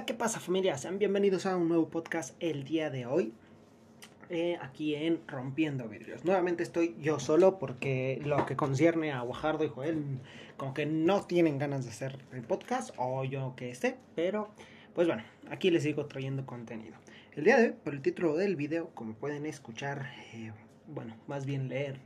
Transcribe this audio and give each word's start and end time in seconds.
Hola, 0.00 0.06
¿qué 0.06 0.14
pasa 0.14 0.40
familia? 0.40 0.78
Sean 0.78 0.98
bienvenidos 0.98 1.44
a 1.44 1.58
un 1.58 1.68
nuevo 1.68 1.90
podcast 1.90 2.34
el 2.40 2.64
día 2.64 2.88
de 2.88 3.04
hoy. 3.04 3.34
eh, 4.30 4.56
aquí 4.62 4.94
en 4.94 5.20
Rompiendo 5.28 5.90
Vidrios. 5.90 6.24
Nuevamente 6.24 6.62
estoy 6.62 6.96
yo 7.02 7.20
solo 7.20 7.58
porque 7.58 8.18
lo 8.24 8.46
que 8.46 8.56
concierne 8.56 9.12
a 9.12 9.20
Guajardo 9.20 9.62
y 9.62 9.68
Joel, 9.68 10.02
como 10.56 10.72
que 10.72 10.86
no 10.86 11.26
tienen 11.26 11.58
ganas 11.58 11.84
de 11.84 11.90
hacer 11.90 12.18
el 12.32 12.40
podcast 12.40 12.94
o 12.96 13.24
yo 13.24 13.52
que 13.56 13.74
sé, 13.74 13.98
pero 14.14 14.48
pues 14.94 15.06
bueno, 15.06 15.22
aquí 15.50 15.70
les 15.70 15.82
sigo 15.82 16.06
trayendo 16.06 16.46
contenido. 16.46 16.96
El 17.36 17.44
día 17.44 17.58
de 17.58 17.64
hoy, 17.66 17.74
por 17.84 17.92
el 17.92 18.00
título 18.00 18.36
del 18.36 18.56
video, 18.56 18.88
como 18.94 19.12
pueden 19.12 19.44
escuchar, 19.44 20.10
eh, 20.32 20.50
bueno, 20.86 21.14
más 21.26 21.44
bien 21.44 21.68
leer, 21.68 22.00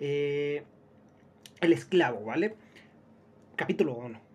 eh, 0.00 0.64
El 1.60 1.72
esclavo, 1.72 2.24
¿vale? 2.24 2.56
Capítulo 3.54 3.94
1. 3.94 4.33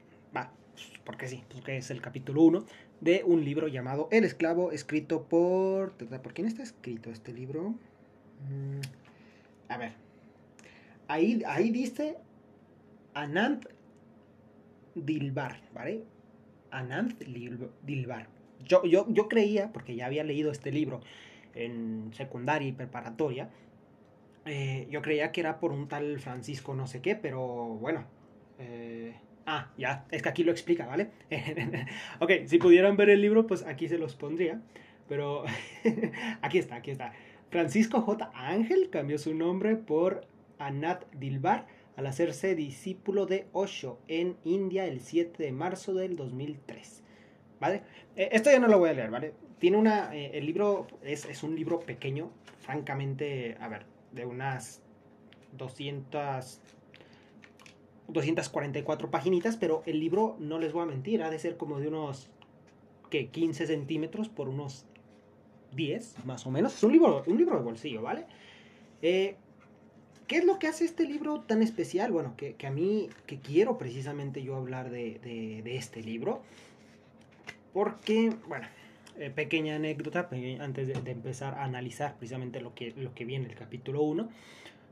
Porque 1.09 1.27
sí, 1.27 1.43
porque 1.51 1.77
es 1.77 1.89
el 1.89 2.03
capítulo 2.03 2.43
1 2.43 2.65
de 3.01 3.23
un 3.25 3.43
libro 3.43 3.67
llamado 3.67 4.09
El 4.11 4.25
esclavo, 4.25 4.71
escrito 4.71 5.23
por... 5.23 5.93
¿Por 5.93 6.33
quién 6.35 6.45
está 6.45 6.61
escrito 6.61 7.09
este 7.09 7.33
libro? 7.33 7.69
Mm, 8.47 8.81
a 9.69 9.77
ver. 9.79 9.93
Ahí, 11.07 11.41
ahí 11.47 11.71
dice 11.71 12.15
Anand 13.15 13.67
Dilbar, 14.93 15.59
¿vale? 15.73 16.03
Anand 16.69 17.17
Dilbar. 17.81 18.27
Yo, 18.63 18.83
yo, 18.83 19.07
yo 19.09 19.27
creía, 19.27 19.73
porque 19.73 19.95
ya 19.95 20.05
había 20.05 20.23
leído 20.23 20.51
este 20.51 20.71
libro 20.71 21.01
en 21.55 22.11
secundaria 22.13 22.67
y 22.67 22.73
preparatoria, 22.73 23.49
eh, 24.45 24.87
yo 24.91 25.01
creía 25.01 25.31
que 25.31 25.41
era 25.41 25.59
por 25.59 25.71
un 25.71 25.87
tal 25.87 26.19
Francisco 26.19 26.75
no 26.75 26.85
sé 26.85 27.01
qué, 27.01 27.15
pero 27.15 27.41
bueno. 27.81 28.05
eh, 28.59 29.15
ah, 29.49 29.71
ya, 29.77 30.05
es 30.11 30.21
que 30.21 30.29
aquí 30.29 30.43
lo 30.43 30.51
explica, 30.51 30.85
¿vale? 30.85 31.09
ok, 32.19 32.31
si 32.45 32.59
pudieran 32.59 32.95
ver 32.97 33.09
el 33.09 33.21
libro, 33.21 33.47
pues 33.47 33.65
aquí 33.65 33.87
se 33.87 33.97
los 33.97 34.15
pondría. 34.15 34.61
Pero 35.07 35.43
aquí 36.41 36.59
está, 36.59 36.75
aquí 36.75 36.91
está. 36.91 37.13
Francisco 37.49 38.01
J. 38.01 38.31
Ángel 38.35 38.89
cambió 38.91 39.17
su 39.17 39.33
nombre 39.33 39.75
por 39.75 40.27
Anat 40.59 41.11
Dilbar 41.15 41.65
al 41.97 42.05
hacerse 42.05 42.53
discípulo 42.53 43.25
de 43.25 43.47
Osho 43.51 43.99
en 44.07 44.37
India 44.43 44.85
el 44.85 45.01
7 45.01 45.43
de 45.43 45.51
marzo 45.51 45.95
del 45.95 46.15
2003. 46.15 47.03
¿Vale? 47.59 47.81
Eh, 48.15 48.29
esto 48.31 48.51
ya 48.51 48.59
no 48.59 48.67
lo 48.67 48.77
voy 48.77 48.91
a 48.91 48.93
leer, 48.93 49.09
¿vale? 49.09 49.33
Tiene 49.57 49.77
una. 49.77 50.15
eh, 50.15 50.31
el 50.35 50.45
libro 50.45 50.85
es, 51.01 51.25
es 51.25 51.41
un 51.43 51.55
libro 51.55 51.79
pequeño, 51.79 52.31
francamente, 52.59 53.57
a 53.59 53.67
ver, 53.67 53.85
de 54.11 54.25
unas 54.25 54.83
200. 55.57 56.61
244 58.11 59.09
paginitas, 59.11 59.57
pero 59.57 59.83
el 59.85 59.99
libro, 59.99 60.35
no 60.39 60.59
les 60.59 60.73
voy 60.73 60.83
a 60.83 60.85
mentir, 60.85 61.21
ha 61.23 61.29
de 61.29 61.39
ser 61.39 61.57
como 61.57 61.79
de 61.79 61.87
unos 61.87 62.29
que 63.09 63.27
15 63.29 63.67
centímetros 63.67 64.29
por 64.29 64.49
unos 64.49 64.85
10, 65.75 66.25
más 66.25 66.45
o 66.45 66.51
menos. 66.51 66.75
Es 66.75 66.83
un 66.83 66.91
libro, 66.91 67.23
un 67.25 67.37
libro 67.37 67.57
de 67.57 67.63
bolsillo, 67.63 68.01
¿vale? 68.01 68.25
Eh, 69.01 69.35
¿Qué 70.27 70.37
es 70.37 70.45
lo 70.45 70.59
que 70.59 70.67
hace 70.67 70.85
este 70.85 71.05
libro 71.05 71.41
tan 71.41 71.63
especial? 71.63 72.11
Bueno, 72.11 72.35
que, 72.37 72.53
que 72.53 72.67
a 72.67 72.71
mí, 72.71 73.09
que 73.25 73.39
quiero 73.39 73.79
precisamente 73.79 74.43
yo 74.43 74.55
hablar 74.55 74.91
de, 74.91 75.19
de- 75.23 75.75
este 75.75 76.03
libro. 76.03 76.41
Porque, 77.73 78.33
bueno, 78.47 78.67
eh, 79.17 79.31
pequeña 79.31 79.75
anécdota, 79.75 80.29
antes 80.59 80.87
de, 80.87 80.93
de 80.93 81.11
empezar 81.11 81.55
a 81.55 81.63
analizar 81.63 82.15
precisamente 82.17 82.61
lo 82.61 82.73
que, 82.75 82.91
lo 82.95 83.13
que 83.13 83.25
viene 83.25 83.47
el 83.47 83.55
capítulo 83.55 84.01
1, 84.03 84.29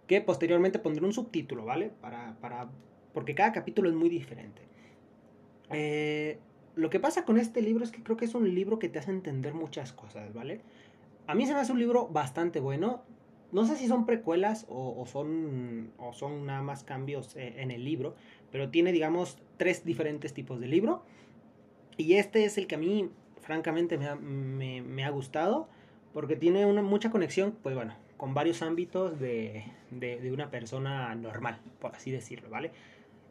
que 0.08 0.22
posteriormente 0.22 0.80
pondré 0.80 1.06
un 1.06 1.14
subtítulo, 1.14 1.66
¿vale? 1.66 1.92
Para, 2.02 2.36
para, 2.40 2.70
porque 3.18 3.34
cada 3.34 3.52
capítulo 3.52 3.90
es 3.90 3.96
muy 3.96 4.10
diferente. 4.10 4.62
Eh, 5.72 6.38
lo 6.76 6.92
que 6.92 7.00
pasa 7.00 7.26
con 7.26 7.40
este 7.40 7.64
libro 7.64 7.84
es 7.84 7.90
que 7.90 8.04
creo 8.04 8.16
que 8.16 8.26
es 8.26 8.36
un 8.36 8.54
libro 8.54 8.78
que 8.78 8.90
te 8.90 9.00
hace 9.00 9.10
entender 9.10 9.56
muchas 9.56 9.92
cosas, 9.92 10.36
¿vale? 10.36 10.62
A 11.26 11.34
mí 11.34 11.48
se 11.48 11.56
me 11.56 11.60
hace 11.60 11.72
un 11.72 11.80
libro 11.80 12.08
bastante 12.10 12.60
bueno. 12.60 13.02
No 13.52 13.66
sé 13.66 13.76
si 13.76 13.88
son 13.88 14.06
precuelas 14.06 14.68
o, 14.70 14.94
o 15.02 15.08
son, 15.08 15.94
o 15.98 16.14
son 16.14 16.46
nada 16.46 16.62
más 16.62 16.84
cambios 16.84 17.36
eh, 17.38 17.56
en 17.58 17.72
el 17.72 17.84
libro, 17.86 18.14
pero 18.52 18.70
tiene, 18.70 18.92
digamos, 18.92 19.40
tres 19.58 19.84
diferentes 19.84 20.32
tipos 20.36 20.60
de 20.60 20.68
libro. 20.68 21.02
Y 21.98 22.14
este 22.14 22.46
es 22.46 22.60
el 22.60 22.68
que 22.68 22.76
a 22.76 22.78
mí, 22.78 23.10
francamente, 23.42 23.98
me 23.98 24.10
ha, 24.10 24.16
me- 24.16 24.84
me 24.84 25.04
ha 25.06 25.10
gustado, 25.10 25.70
porque 26.14 26.36
tiene 26.36 26.68
una, 26.68 26.84
mucha 26.84 27.10
conexión, 27.10 27.58
pues 27.64 27.74
bueno, 27.74 27.96
con 28.16 28.36
varios 28.36 28.62
ámbitos 28.62 29.20
de, 29.20 29.64
de- 29.90 30.22
de 30.22 30.32
una 30.32 30.52
persona 30.52 31.16
normal, 31.16 31.60
por 31.80 31.96
así 31.96 32.12
decirlo, 32.12 32.48
¿vale? 32.52 32.70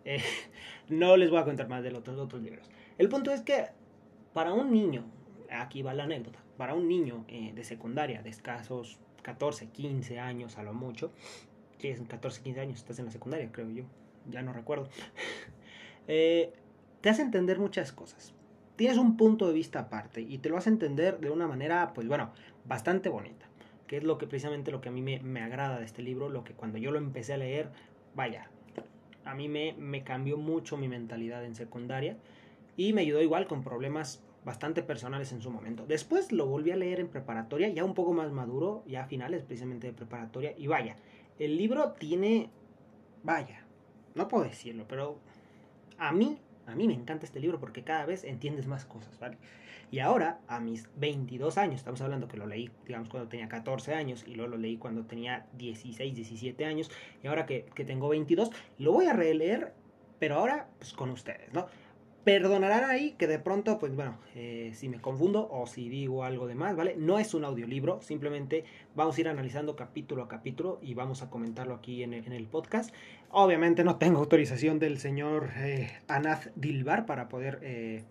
Eh, 0.06 0.22
no 0.88 1.16
les 1.18 1.28
voy 1.28 1.40
a 1.40 1.44
contar 1.44 1.68
más 1.68 1.82
de 1.82 1.90
los 1.90 2.00
otros, 2.00 2.18
otros 2.18 2.40
libros. 2.40 2.70
El 2.96 3.10
punto 3.10 3.30
es 3.32 3.42
que 3.42 3.66
para 4.32 4.54
un 4.54 4.70
niño, 4.70 5.04
aquí 5.50 5.82
va 5.82 5.92
la 5.92 6.04
anécdota, 6.04 6.38
para 6.56 6.74
un 6.74 6.88
niño 6.88 7.24
eh, 7.28 7.52
de 7.54 7.64
secundaria 7.64 8.22
de 8.22 8.30
escasos 8.30 8.98
14, 9.22 9.68
15 9.68 10.20
años 10.20 10.56
a 10.56 10.62
lo 10.62 10.72
mucho, 10.72 11.12
si 11.78 11.88
es 11.88 12.00
14, 12.00 12.42
15 12.42 12.60
años, 12.60 12.78
estás 12.78 12.98
en 12.98 13.06
la 13.06 13.10
secundaria, 13.10 13.50
creo 13.52 13.68
yo, 13.70 13.84
ya 14.30 14.42
no 14.42 14.52
recuerdo, 14.52 14.88
eh, 16.08 16.52
te 17.00 17.10
hace 17.10 17.22
entender 17.22 17.58
muchas 17.58 17.92
cosas. 17.92 18.32
Tienes 18.76 18.98
un 18.98 19.16
punto 19.16 19.48
de 19.48 19.54
vista 19.54 19.80
aparte 19.80 20.20
y 20.20 20.38
te 20.38 20.50
lo 20.50 20.58
hace 20.58 20.68
entender 20.68 21.18
de 21.18 21.30
una 21.30 21.48
manera, 21.48 21.92
pues 21.94 22.06
bueno, 22.06 22.32
bastante 22.66 23.08
bonita. 23.08 23.46
Que 23.86 23.96
es 23.96 24.04
lo 24.04 24.18
que 24.18 24.26
precisamente 24.26 24.70
lo 24.70 24.80
que 24.80 24.90
a 24.90 24.92
mí 24.92 25.00
me, 25.00 25.20
me 25.20 25.40
agrada 25.40 25.78
de 25.78 25.84
este 25.84 26.02
libro, 26.02 26.28
lo 26.28 26.44
que 26.44 26.52
cuando 26.52 26.76
yo 26.76 26.90
lo 26.90 26.98
empecé 26.98 27.32
a 27.32 27.38
leer, 27.38 27.70
vaya, 28.14 28.50
a 29.26 29.34
mí 29.34 29.48
me, 29.48 29.74
me 29.74 30.04
cambió 30.04 30.38
mucho 30.38 30.76
mi 30.76 30.88
mentalidad 30.88 31.44
en 31.44 31.54
secundaria 31.54 32.16
y 32.76 32.92
me 32.92 33.02
ayudó 33.02 33.22
igual 33.22 33.46
con 33.46 33.62
problemas 33.62 34.22
bastante 34.46 34.82
personales 34.82 35.32
en 35.32 35.42
su 35.42 35.50
momento. 35.50 35.84
Después 35.86 36.30
lo 36.30 36.46
volví 36.46 36.70
a 36.70 36.76
leer 36.76 37.00
en 37.00 37.08
preparatoria, 37.08 37.68
ya 37.68 37.84
un 37.84 37.94
poco 37.94 38.12
más 38.12 38.30
maduro, 38.30 38.84
ya 38.86 39.02
a 39.02 39.06
finales 39.06 39.42
precisamente 39.42 39.88
de 39.88 39.92
preparatoria, 39.92 40.54
y 40.56 40.68
vaya, 40.68 40.96
el 41.40 41.56
libro 41.56 41.94
tiene, 41.98 42.48
vaya, 43.24 43.66
no 44.14 44.28
puedo 44.28 44.44
decirlo, 44.44 44.86
pero 44.88 45.18
a 45.98 46.12
mí, 46.12 46.38
a 46.66 46.74
mí 46.74 46.86
me 46.86 46.94
encanta 46.94 47.26
este 47.26 47.40
libro 47.40 47.58
porque 47.58 47.82
cada 47.82 48.06
vez 48.06 48.24
entiendes 48.24 48.66
más 48.66 48.84
cosas, 48.84 49.18
¿vale? 49.18 49.38
Y 49.90 50.00
ahora, 50.00 50.40
a 50.48 50.58
mis 50.58 50.88
22 50.96 51.58
años, 51.58 51.76
estamos 51.76 52.00
hablando 52.00 52.26
que 52.26 52.36
lo 52.36 52.46
leí, 52.46 52.70
digamos, 52.86 53.08
cuando 53.08 53.28
tenía 53.28 53.48
14 53.48 53.94
años 53.94 54.24
y 54.26 54.34
luego 54.34 54.52
lo 54.52 54.58
leí 54.58 54.78
cuando 54.78 55.04
tenía 55.04 55.46
16, 55.56 56.14
17 56.14 56.64
años, 56.64 56.90
y 57.22 57.28
ahora 57.28 57.46
que, 57.46 57.66
que 57.74 57.84
tengo 57.84 58.08
22, 58.08 58.50
lo 58.78 58.92
voy 58.92 59.06
a 59.06 59.12
releer, 59.12 59.74
pero 60.18 60.36
ahora, 60.36 60.68
pues 60.78 60.92
con 60.92 61.10
ustedes, 61.10 61.52
¿no? 61.52 61.66
Perdonarán 62.26 62.90
ahí 62.90 63.12
que 63.12 63.28
de 63.28 63.38
pronto, 63.38 63.78
pues 63.78 63.94
bueno, 63.94 64.18
eh, 64.34 64.72
si 64.74 64.88
me 64.88 65.00
confundo 65.00 65.48
o 65.48 65.68
si 65.68 65.88
digo 65.88 66.24
algo 66.24 66.48
de 66.48 66.56
más, 66.56 66.74
¿vale? 66.74 66.96
No 66.98 67.20
es 67.20 67.34
un 67.34 67.44
audiolibro, 67.44 68.02
simplemente 68.02 68.64
vamos 68.96 69.16
a 69.16 69.20
ir 69.20 69.28
analizando 69.28 69.76
capítulo 69.76 70.24
a 70.24 70.28
capítulo 70.28 70.80
y 70.82 70.94
vamos 70.94 71.22
a 71.22 71.30
comentarlo 71.30 71.72
aquí 71.76 72.02
en 72.02 72.14
el, 72.14 72.46
podcast. 72.48 72.92
Obviamente 73.30 73.84
no 73.84 73.94
tengo 73.98 74.18
autorización 74.18 74.80
del 74.80 74.98
señor 74.98 75.50
eh, 75.58 75.88
Anaz 76.08 76.50
Dilbar 76.56 77.06
para 77.06 77.28
poder, 77.28 77.60
eh, 77.62 78.02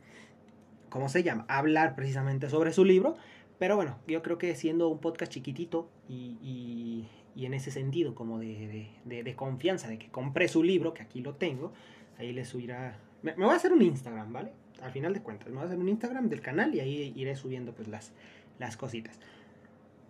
¿cómo 0.90 1.10
se 1.10 1.22
llama? 1.22 1.44
Hablar 1.50 1.98
precisamente 1.98 2.50
sobre 2.50 2.72
su 2.72 2.86
libro. 2.86 3.18
Pero 3.60 3.76
bueno, 3.76 3.98
yo 4.08 4.22
creo 4.24 4.38
que 4.38 4.56
siendo 4.56 4.88
un 4.88 5.00
podcast 5.00 5.30
chiquitito 5.34 5.90
y, 6.08 6.38
y- 6.42 7.10
y 7.36 7.46
en 7.48 7.54
ese 7.54 7.70
sentido 7.70 8.16
como 8.16 8.40
de, 8.40 8.48
de- 8.68 8.90
de- 9.04 9.24
de 9.24 9.36
confianza 9.36 9.90
de 9.90 9.98
que 10.00 10.08
compré 10.08 10.48
su 10.48 10.64
libro, 10.64 10.94
que 10.94 11.04
aquí 11.04 11.20
lo 11.20 11.36
tengo, 11.36 11.74
ahí 12.18 12.32
les 12.32 12.48
subirá... 12.48 12.98
Me, 13.26 13.36
me 13.36 13.46
voy 13.46 13.54
a 13.54 13.58
hacer 13.58 13.74
un 13.74 13.82
Instagram, 13.82 14.32
¿vale? 14.32 14.52
Al 14.84 14.92
final 14.92 15.12
de 15.12 15.22
cuentas, 15.22 15.48
me 15.50 15.56
voy 15.56 15.64
a 15.64 15.66
hacer 15.66 15.80
un 15.80 15.90
Instagram 15.90 16.30
del 16.30 16.42
canal 16.42 16.76
y 16.76 16.80
ahí 16.80 17.12
iré 17.16 17.36
subiendo 17.36 17.74
pues 17.74 17.88
las, 17.88 18.14
las 18.60 18.78
cositas. 18.78 19.20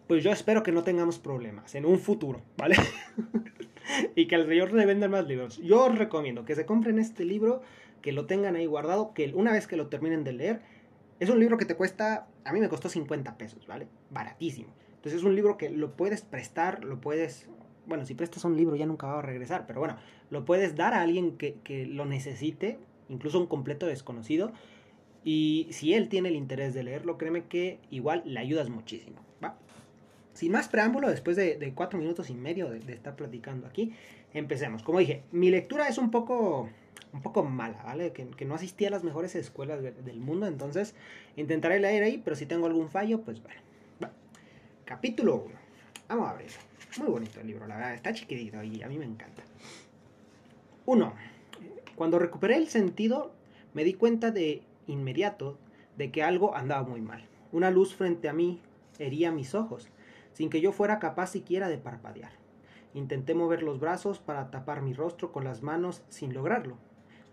Pues 0.05 0.21
yo 0.21 0.31
espero 0.31 0.63
que 0.63 0.73
no 0.73 0.83
tengamos 0.83 1.17
problemas 1.17 1.75
en 1.75 1.85
un 1.85 1.97
futuro, 1.97 2.41
¿vale? 2.57 2.75
y 4.15 4.27
que 4.27 4.35
al 4.35 4.45
señor 4.47 4.73
le 4.73 4.85
vendan 4.85 5.11
más 5.11 5.25
libros. 5.27 5.57
Yo 5.59 5.85
os 5.85 5.97
recomiendo 5.97 6.43
que 6.43 6.55
se 6.55 6.65
compren 6.65 6.99
este 6.99 7.23
libro, 7.23 7.61
que 8.01 8.11
lo 8.11 8.25
tengan 8.25 8.57
ahí 8.57 8.65
guardado, 8.65 9.13
que 9.13 9.31
una 9.33 9.53
vez 9.53 9.65
que 9.65 9.77
lo 9.77 9.87
terminen 9.87 10.25
de 10.25 10.34
leer, 10.34 10.61
es 11.22 11.29
un 11.29 11.40
libro 11.40 11.57
que 11.57 11.66
te 11.66 11.75
cuesta, 11.75 12.28
a 12.43 12.51
mí 12.51 12.59
me 12.59 12.67
costó 12.67 12.90
50 12.90 13.37
pesos, 13.37 13.66
¿vale? 13.66 13.87
Baratísimo. 14.11 14.73
Entonces 14.95 15.22
es 15.22 15.23
un 15.23 15.35
libro 15.35 15.57
que 15.57 15.69
lo 15.69 15.95
puedes 15.95 16.22
prestar, 16.22 16.84
lo 16.84 16.99
puedes, 16.99 17.47
bueno, 17.85 18.05
si 18.05 18.13
prestas 18.13 18.43
un 18.43 18.57
libro 18.57 18.75
ya 18.75 18.85
nunca 18.85 19.07
va 19.07 19.19
a 19.19 19.22
regresar, 19.22 19.66
pero 19.66 19.79
bueno, 19.79 19.95
lo 20.29 20.43
puedes 20.43 20.75
dar 20.75 20.93
a 20.93 21.01
alguien 21.01 21.37
que, 21.37 21.59
que 21.63 21.85
lo 21.85 22.05
necesite, 22.05 22.79
incluso 23.09 23.40
un 23.40 23.47
completo 23.47 23.85
desconocido, 23.85 24.52
y 25.23 25.67
si 25.72 25.93
él 25.93 26.09
tiene 26.09 26.29
el 26.29 26.35
interés 26.35 26.73
de 26.73 26.84
leerlo, 26.84 27.17
créeme 27.17 27.46
que 27.46 27.79
igual 27.90 28.22
le 28.25 28.40
ayudas 28.40 28.69
muchísimo. 28.69 29.17
Sin 30.34 30.52
más 30.52 30.67
preámbulo, 30.67 31.09
después 31.09 31.37
de, 31.37 31.72
cuatro 31.73 31.97
minutos 31.97 32.29
y 32.29 32.34
medio 32.34 32.69
de, 32.69 32.79
estar 32.91 33.16
platicando 33.16 33.67
aquí, 33.67 33.93
empecemos. 34.34 34.84
Como 34.84 34.99
dije, 34.99 35.23
mi 35.31 35.49
lectura 35.49 35.87
es 35.87 35.97
un 35.97 36.11
poco, 36.11 36.67
un 37.13 37.22
poco 37.22 37.41
mala, 37.41 37.81
¿vale? 37.84 38.11
Que, 38.11 38.46
no 38.46 38.55
asistí 38.55 38.85
a 38.85 38.90
las 38.90 39.05
mejores 39.05 39.34
escuelas 39.35 39.81
de- 39.81 39.93
del 39.93 40.19
mundo, 40.19 40.46
entonces 40.46 40.93
intentaré 41.37 41.79
leer 41.79 42.03
ahí, 42.03 42.22
pero 42.22 42.35
si 42.35 42.46
tengo 42.46 42.66
algún 42.66 42.90
fallo, 42.90 43.22
pues 43.22 43.41
bueno. 43.41 43.61
Capítulo 44.85 45.37
1. 45.47 45.55
Vamos 46.09 46.28
a 46.28 46.31
abrirlo. 46.31 46.57
Muy 46.99 47.07
bonito 47.09 47.40
el 47.40 47.47
libro, 47.47 47.66
la 47.66 47.75
verdad. 47.75 47.96
Está 47.96 48.13
chiquitito 48.13 48.61
y 48.63 48.84
a 48.84 48.87
mí 48.87 48.99
me 48.99 49.05
encanta. 49.05 49.41
1. 50.85 51.13
Cuando 51.95 52.19
recuperé 52.19 52.57
el 52.57 52.67
sentido, 52.67 53.31
me 53.73 53.83
di 53.83 53.93
cuenta 53.93 54.31
de 54.31 54.63
inmediato 54.87 55.57
de 55.97 56.11
que 56.11 56.23
algo 56.23 56.55
andaba 56.55 56.87
muy 56.87 57.01
mal. 57.01 57.23
Una 57.51 57.71
luz 57.71 57.95
frente 57.95 58.27
a 58.27 58.33
mí 58.33 58.59
hería 58.99 59.31
mis 59.31 59.55
ojos, 59.55 59.89
sin 60.33 60.49
que 60.49 60.59
yo 60.59 60.73
fuera 60.73 60.99
capaz 60.99 61.27
siquiera 61.27 61.69
de 61.69 61.77
parpadear. 61.77 62.31
Intenté 62.93 63.33
mover 63.33 63.63
los 63.63 63.79
brazos 63.79 64.19
para 64.19 64.51
tapar 64.51 64.81
mi 64.81 64.93
rostro 64.93 65.31
con 65.31 65.43
las 65.45 65.63
manos 65.63 66.03
sin 66.09 66.33
lograrlo. 66.33 66.77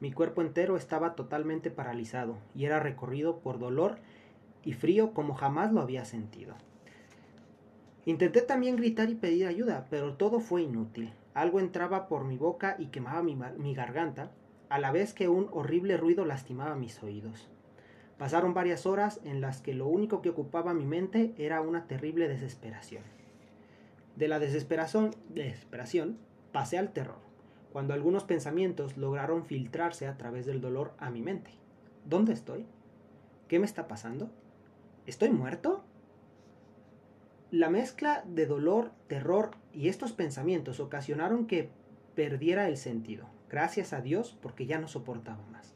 Mi 0.00 0.12
cuerpo 0.12 0.42
entero 0.42 0.76
estaba 0.76 1.14
totalmente 1.14 1.70
paralizado 1.70 2.36
y 2.54 2.64
era 2.64 2.80
recorrido 2.80 3.38
por 3.38 3.58
dolor 3.58 3.98
y 4.64 4.72
frío 4.72 5.12
como 5.12 5.34
jamás 5.34 5.72
lo 5.72 5.80
había 5.80 6.04
sentido. 6.04 6.54
Intenté 8.04 8.42
también 8.42 8.76
gritar 8.76 9.10
y 9.10 9.14
pedir 9.14 9.46
ayuda, 9.46 9.86
pero 9.90 10.14
todo 10.14 10.40
fue 10.40 10.62
inútil. 10.62 11.12
Algo 11.34 11.60
entraba 11.60 12.08
por 12.08 12.24
mi 12.24 12.36
boca 12.36 12.74
y 12.78 12.86
quemaba 12.86 13.22
mi, 13.22 13.36
mi 13.36 13.74
garganta, 13.74 14.32
a 14.72 14.78
la 14.78 14.90
vez 14.90 15.12
que 15.12 15.28
un 15.28 15.50
horrible 15.52 15.98
ruido 15.98 16.24
lastimaba 16.24 16.76
mis 16.76 17.02
oídos. 17.02 17.46
Pasaron 18.16 18.54
varias 18.54 18.86
horas 18.86 19.20
en 19.22 19.42
las 19.42 19.60
que 19.60 19.74
lo 19.74 19.86
único 19.86 20.22
que 20.22 20.30
ocupaba 20.30 20.72
mi 20.72 20.86
mente 20.86 21.34
era 21.36 21.60
una 21.60 21.86
terrible 21.86 22.26
desesperación. 22.26 23.02
De 24.16 24.28
la 24.28 24.38
desesperación, 24.38 25.14
desesperación 25.28 26.16
pasé 26.52 26.78
al 26.78 26.94
terror, 26.94 27.18
cuando 27.70 27.92
algunos 27.92 28.24
pensamientos 28.24 28.96
lograron 28.96 29.44
filtrarse 29.44 30.06
a 30.06 30.16
través 30.16 30.46
del 30.46 30.62
dolor 30.62 30.94
a 30.96 31.10
mi 31.10 31.20
mente. 31.20 31.50
¿Dónde 32.06 32.32
estoy? 32.32 32.64
¿Qué 33.48 33.58
me 33.58 33.66
está 33.66 33.88
pasando? 33.88 34.30
¿Estoy 35.04 35.28
muerto? 35.28 35.84
La 37.50 37.68
mezcla 37.68 38.24
de 38.26 38.46
dolor, 38.46 38.92
terror 39.06 39.50
y 39.74 39.88
estos 39.88 40.12
pensamientos 40.12 40.80
ocasionaron 40.80 41.46
que 41.46 41.68
perdiera 42.14 42.68
el 42.68 42.78
sentido. 42.78 43.26
Gracias 43.52 43.92
a 43.92 44.00
Dios 44.00 44.34
porque 44.40 44.64
ya 44.64 44.78
no 44.78 44.88
soportaba 44.88 45.44
más. 45.52 45.74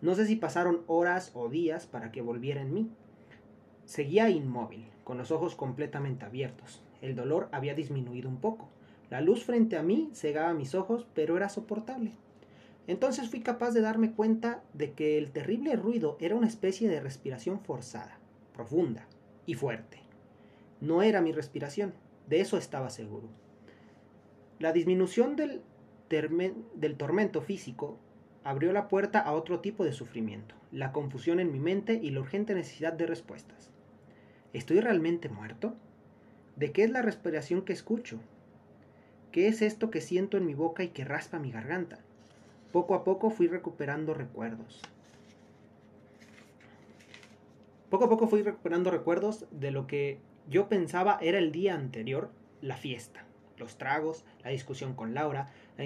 No 0.00 0.14
sé 0.14 0.26
si 0.26 0.36
pasaron 0.36 0.84
horas 0.86 1.32
o 1.34 1.50
días 1.50 1.86
para 1.86 2.10
que 2.10 2.22
volviera 2.22 2.62
en 2.62 2.72
mí. 2.72 2.90
Seguía 3.84 4.30
inmóvil, 4.30 4.88
con 5.04 5.18
los 5.18 5.30
ojos 5.30 5.54
completamente 5.54 6.24
abiertos. 6.24 6.82
El 7.02 7.14
dolor 7.14 7.50
había 7.52 7.74
disminuido 7.74 8.30
un 8.30 8.38
poco. 8.38 8.70
La 9.10 9.20
luz 9.20 9.44
frente 9.44 9.76
a 9.76 9.82
mí 9.82 10.08
cegaba 10.14 10.54
mis 10.54 10.74
ojos, 10.74 11.06
pero 11.14 11.36
era 11.36 11.50
soportable. 11.50 12.12
Entonces 12.86 13.28
fui 13.28 13.40
capaz 13.40 13.72
de 13.72 13.82
darme 13.82 14.12
cuenta 14.12 14.62
de 14.72 14.92
que 14.92 15.18
el 15.18 15.30
terrible 15.30 15.76
ruido 15.76 16.16
era 16.20 16.36
una 16.36 16.46
especie 16.46 16.88
de 16.88 17.00
respiración 17.00 17.60
forzada, 17.60 18.18
profunda 18.54 19.06
y 19.44 19.54
fuerte. 19.54 19.98
No 20.80 21.02
era 21.02 21.20
mi 21.20 21.32
respiración, 21.32 21.92
de 22.28 22.40
eso 22.40 22.56
estaba 22.56 22.88
seguro. 22.88 23.28
La 24.58 24.72
disminución 24.72 25.36
del, 25.36 25.60
del 26.20 26.96
tormento 26.96 27.40
físico 27.40 27.98
abrió 28.44 28.72
la 28.72 28.88
puerta 28.88 29.20
a 29.20 29.32
otro 29.32 29.60
tipo 29.60 29.84
de 29.84 29.92
sufrimiento, 29.92 30.54
la 30.70 30.92
confusión 30.92 31.40
en 31.40 31.52
mi 31.52 31.58
mente 31.58 31.98
y 32.02 32.10
la 32.10 32.20
urgente 32.20 32.54
necesidad 32.54 32.92
de 32.92 33.06
respuestas. 33.06 33.70
¿Estoy 34.52 34.80
realmente 34.80 35.28
muerto? 35.28 35.74
¿De 36.56 36.70
qué 36.70 36.84
es 36.84 36.90
la 36.90 37.02
respiración 37.02 37.62
que 37.62 37.72
escucho? 37.72 38.20
¿Qué 39.32 39.48
es 39.48 39.62
esto 39.62 39.90
que 39.90 40.00
siento 40.00 40.36
en 40.36 40.46
mi 40.46 40.54
boca 40.54 40.84
y 40.84 40.88
que 40.88 41.04
raspa 41.04 41.40
mi 41.40 41.50
garganta? 41.50 41.98
Poco 42.70 42.94
a 42.94 43.02
poco 43.02 43.30
fui 43.30 43.48
recuperando 43.48 44.14
recuerdos. 44.14 44.80
Poco 47.90 48.04
a 48.04 48.08
poco 48.08 48.28
fui 48.28 48.42
recuperando 48.42 48.90
recuerdos 48.90 49.46
de 49.50 49.70
lo 49.70 49.86
que 49.86 50.18
yo 50.48 50.68
pensaba 50.68 51.18
era 51.20 51.38
el 51.38 51.50
día 51.50 51.74
anterior, 51.74 52.30
la 52.60 52.76
fiesta, 52.76 53.24
los 53.56 53.78
tragos, 53.78 54.24
la 54.42 54.50
discusión 54.50 54.94
con 54.94 55.14
Laura, 55.14 55.52
la, 55.76 55.84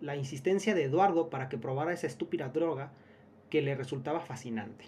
la 0.00 0.16
insistencia 0.16 0.74
de 0.74 0.84
Eduardo 0.84 1.30
para 1.30 1.48
que 1.48 1.58
probara 1.58 1.92
esa 1.92 2.06
estúpida 2.06 2.48
droga 2.48 2.92
que 3.48 3.62
le 3.62 3.74
resultaba 3.74 4.20
fascinante. 4.20 4.84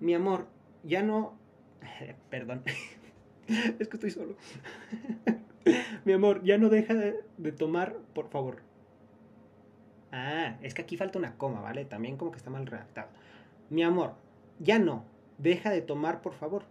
Mi 0.00 0.14
amor, 0.14 0.46
ya 0.82 1.02
no... 1.02 1.36
Perdón. 2.30 2.62
es 3.48 3.88
que 3.88 3.96
estoy 3.96 4.10
solo. 4.10 4.36
Mi 6.04 6.12
amor, 6.12 6.42
ya 6.44 6.58
no 6.58 6.68
deja 6.68 6.94
de, 6.94 7.20
de, 7.38 7.52
tomar, 7.52 7.96
por 8.14 8.28
favor. 8.28 8.62
Ah, 10.12 10.58
es 10.62 10.74
que 10.74 10.82
aquí 10.82 10.96
falta 10.96 11.18
una 11.18 11.38
coma, 11.38 11.60
¿vale? 11.60 11.84
También 11.86 12.16
como 12.16 12.30
que 12.30 12.36
está 12.36 12.50
mal 12.50 12.66
redactado. 12.66 13.08
Mi 13.70 13.82
amor, 13.82 14.14
ya 14.58 14.78
no. 14.78 15.04
Deja 15.38 15.70
de 15.70 15.80
tomar, 15.80 16.20
por 16.20 16.34
favor. 16.34 16.64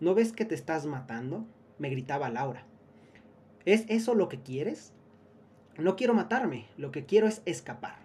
¿No 0.00 0.14
ves 0.14 0.32
que 0.32 0.44
te 0.44 0.54
estás 0.54 0.84
matando? 0.84 1.46
me 1.78 1.90
gritaba 1.90 2.30
Laura. 2.30 2.64
¿Es 3.64 3.84
eso 3.88 4.14
lo 4.14 4.28
que 4.28 4.40
quieres? 4.40 4.92
No 5.78 5.96
quiero 5.96 6.14
matarme, 6.14 6.68
lo 6.78 6.90
que 6.90 7.04
quiero 7.04 7.26
es 7.26 7.42
escapar. 7.44 7.96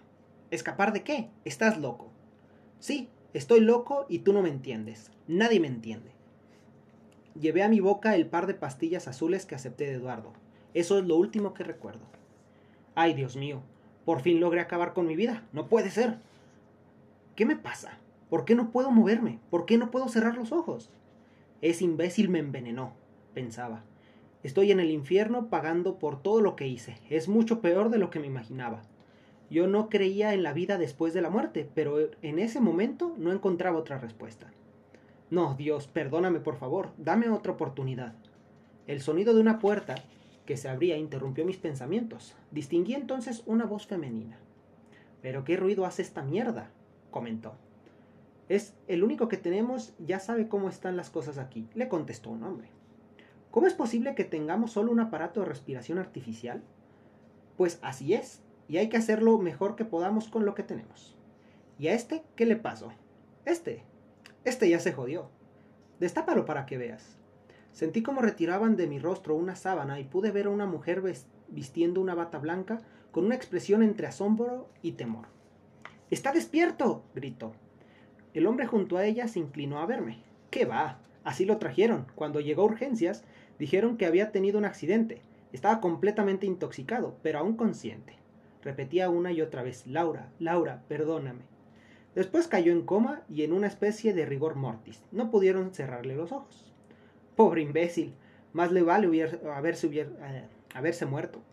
¿Escapar 0.50 0.92
de 0.92 1.04
qué? 1.04 1.30
Estás 1.46 1.78
loco. 1.78 2.12
Sí, 2.80 3.10
estoy 3.34 3.62
loco 3.62 4.06
y 4.10 4.20
tú 4.20 4.34
no 4.34 4.42
me 4.42 4.50
entiendes. 4.50 5.12
Nadie 5.28 5.62
me 5.62 5.68
entiende. 5.68 6.12
Llevé 7.40 7.64
a 7.64 7.70
mi 7.70 7.80
boca 7.80 8.16
el 8.16 8.28
par 8.28 8.46
de 8.48 8.56
pastillas 8.56 9.08
azules 9.08 9.46
que 9.46 9.56
acepté 9.56 9.86
de 9.86 9.94
Eduardo. 9.94 10.34
Eso 10.74 11.00
es 11.00 11.06
lo 11.06 11.16
último 11.16 11.54
que 11.54 11.64
recuerdo. 11.64 12.06
Ay, 12.94 13.14
Dios 13.14 13.38
mío, 13.38 13.62
por 14.04 14.22
fin 14.22 14.42
logré 14.42 14.60
acabar 14.60 14.94
con 14.94 15.08
mi 15.08 15.16
vida. 15.16 15.48
No 15.54 15.70
puede 15.70 15.90
ser. 15.92 16.18
¿Qué 17.38 17.46
me 17.46 17.56
pasa? 17.56 17.98
¿Por 18.30 18.44
qué 18.44 18.56
no 18.56 18.72
puedo 18.72 18.92
moverme? 18.92 19.40
¿Por 19.50 19.66
qué 19.66 19.78
no 19.78 19.92
puedo 19.92 20.10
cerrar 20.10 20.36
los 20.36 20.52
ojos? 20.52 20.90
Ese 21.62 21.86
imbécil 21.86 22.28
me 22.28 22.40
envenenó, 22.40 22.94
pensaba. 23.34 23.84
Estoy 24.44 24.72
en 24.72 24.80
el 24.80 24.90
infierno 24.90 25.50
pagando 25.50 26.00
por 26.00 26.22
todo 26.22 26.42
lo 26.42 26.56
que 26.56 26.68
hice. 26.68 26.98
Es 27.10 27.28
mucho 27.28 27.62
peor 27.62 27.90
de 27.90 28.00
lo 28.00 28.10
que 28.10 28.20
me 28.20 28.28
imaginaba. 28.28 28.82
Yo 29.52 29.68
no 29.68 29.90
creía 29.90 30.34
en 30.34 30.44
la 30.44 30.54
vida 30.54 30.78
después 30.78 31.14
de 31.14 31.22
la 31.22 31.30
muerte, 31.30 31.70
pero 31.76 31.98
en 32.22 32.40
ese 32.40 32.60
momento 32.60 33.14
no 33.18 33.32
encontraba 33.32 33.78
otra 33.78 34.00
respuesta. 34.00 34.52
No, 35.30 35.56
Dios, 35.56 35.88
perdóname 35.88 36.40
por 36.40 36.56
favor, 36.56 36.92
dame 36.98 37.30
otra 37.30 37.54
oportunidad. 37.54 38.16
El 38.88 39.02
sonido 39.02 39.34
de 39.34 39.42
una 39.42 39.60
puerta 39.60 39.96
que 40.46 40.58
se 40.58 40.70
abría 40.70 40.98
interrumpió 40.98 41.46
mis 41.46 41.58
pensamientos. 41.58 42.36
Distinguí 42.50 42.94
entonces 42.96 43.44
una 43.46 43.66
voz 43.66 43.86
femenina. 43.86 44.40
¿Pero 45.22 45.44
qué 45.44 45.56
ruido 45.56 45.86
hace 45.86 46.02
esta 46.02 46.24
mierda? 46.24 46.72
comentó. 47.12 47.54
Es 48.50 48.74
el 48.88 49.04
único 49.04 49.28
que 49.28 49.38
tenemos, 49.38 49.94
ya 50.00 50.20
sabe 50.20 50.48
cómo 50.48 50.68
están 50.68 50.98
las 50.98 51.10
cosas 51.10 51.38
aquí, 51.38 51.68
le 51.74 51.88
contestó 51.88 52.32
un 52.32 52.44
hombre. 52.44 52.70
¿Cómo 53.52 53.68
es 53.68 53.74
posible 53.74 54.16
que 54.16 54.24
tengamos 54.24 54.72
solo 54.72 54.92
un 54.92 55.02
aparato 55.02 55.42
de 55.42 55.46
respiración 55.46 55.98
artificial? 55.98 56.64
Pues 57.58 57.80
así 57.82 58.14
es, 58.14 58.42
y 58.70 58.78
hay 58.78 58.88
que 58.88 58.96
hacerlo 58.96 59.38
mejor 59.38 59.76
que 59.76 59.84
podamos 59.84 60.30
con 60.30 60.46
lo 60.46 60.56
que 60.56 60.64
tenemos. 60.64 61.18
¿Y 61.78 61.90
a 61.90 61.94
este 61.94 62.24
qué 62.38 62.46
le 62.46 62.56
pasó? 62.56 62.94
Este. 63.44 63.84
Este 64.46 64.70
ya 64.70 64.80
se 64.80 64.94
jodió. 64.94 65.30
Destápalo 66.00 66.46
para 66.46 66.66
que 66.66 66.78
veas. 66.78 67.18
Sentí 67.74 68.02
como 68.02 68.22
retiraban 68.22 68.78
de 68.78 68.88
mi 68.88 69.00
rostro 69.00 69.36
una 69.36 69.56
sábana 69.56 70.00
y 70.00 70.06
pude 70.06 70.32
ver 70.32 70.46
a 70.46 70.52
una 70.52 70.66
mujer 70.66 71.04
vistiendo 71.50 72.00
una 72.00 72.16
bata 72.16 72.40
blanca 72.40 72.82
con 73.12 73.26
una 73.26 73.36
expresión 73.36 73.84
entre 73.84 74.08
asombro 74.08 74.70
y 74.82 74.94
temor. 74.94 75.26
¡Está 76.10 76.32
despierto! 76.32 77.04
gritó. 77.14 77.54
El 78.34 78.48
hombre 78.48 78.66
junto 78.66 78.98
a 78.98 79.06
ella 79.06 79.28
se 79.28 79.40
inclinó 79.40 79.80
a 79.80 79.86
verme. 79.86 80.24
¿Qué 80.50 80.66
va? 80.66 81.00
Así 81.24 81.46
lo 81.46 81.58
trajeron. 81.58 82.08
Cuando 82.16 82.40
llegó 82.40 82.64
a 82.64 82.66
urgencias, 82.66 83.24
Dijeron 83.62 83.96
que 83.96 84.08
había 84.08 84.32
tenido 84.32 84.58
un 84.58 84.66
accidente. 84.66 85.22
Estaba 85.54 85.82
completamente 85.82 86.48
intoxicado, 86.48 87.20
pero 87.22 87.38
aún 87.38 87.56
consciente. 87.56 88.16
Repetía 88.64 89.12
una 89.12 89.32
y 89.34 89.40
otra 89.40 89.62
vez, 89.62 89.86
Laura, 89.86 90.32
Laura, 90.40 90.82
perdóname. 90.88 91.42
Después 92.16 92.48
cayó 92.48 92.72
en 92.72 92.82
coma 92.82 93.22
y 93.30 93.44
en 93.44 93.54
una 93.54 93.68
especie 93.68 94.16
de 94.16 94.26
rigor 94.26 94.56
mortis. 94.56 95.04
No 95.12 95.30
pudieron 95.30 95.76
cerrarle 95.76 96.16
los 96.16 96.32
ojos. 96.32 96.74
Pobre 97.36 97.62
imbécil. 97.62 98.16
Más 98.52 98.72
le 98.72 98.82
vale 98.82 99.30
haberse, 99.54 99.88
eh, 99.94 100.48
haberse 100.74 101.06
muerto. 101.06 101.44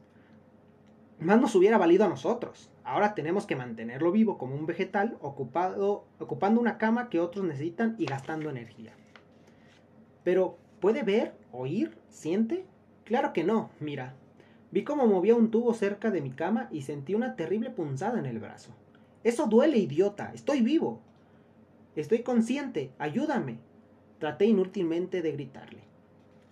Más 1.20 1.38
nos 1.38 1.54
hubiera 1.56 1.76
valido 1.76 2.06
a 2.06 2.08
nosotros. 2.08 2.70
Ahora 2.84 3.14
tenemos 3.14 3.44
que 3.44 3.54
mantenerlo 3.54 4.12
vivo 4.12 4.38
como 4.38 4.54
un 4.54 4.64
vegetal, 4.64 5.18
ocupado, 5.20 6.06
ocupando 6.18 6.58
una 6.58 6.78
cama 6.78 7.10
que 7.10 7.20
otros 7.20 7.44
necesitan 7.44 7.96
y 7.98 8.06
gastando 8.06 8.48
energía. 8.48 8.94
Pero, 10.24 10.56
¿Puede 10.80 11.02
ver, 11.02 11.34
oír, 11.52 11.96
siente? 12.08 12.64
Claro 13.04 13.32
que 13.32 13.44
no, 13.44 13.70
mira. 13.80 14.14
Vi 14.70 14.84
cómo 14.84 15.06
movía 15.06 15.34
un 15.34 15.50
tubo 15.50 15.72
cerca 15.72 16.10
de 16.10 16.20
mi 16.20 16.30
cama 16.30 16.68
y 16.70 16.82
sentí 16.82 17.14
una 17.14 17.36
terrible 17.36 17.70
punzada 17.70 18.18
en 18.18 18.26
el 18.26 18.38
brazo. 18.38 18.74
Eso 19.24 19.46
duele, 19.46 19.78
idiota. 19.78 20.30
Estoy 20.34 20.60
vivo. 20.60 21.00
Estoy 21.96 22.22
consciente. 22.22 22.92
Ayúdame. 22.98 23.58
Traté 24.18 24.44
inútilmente 24.44 25.22
de 25.22 25.32
gritarle. 25.32 25.80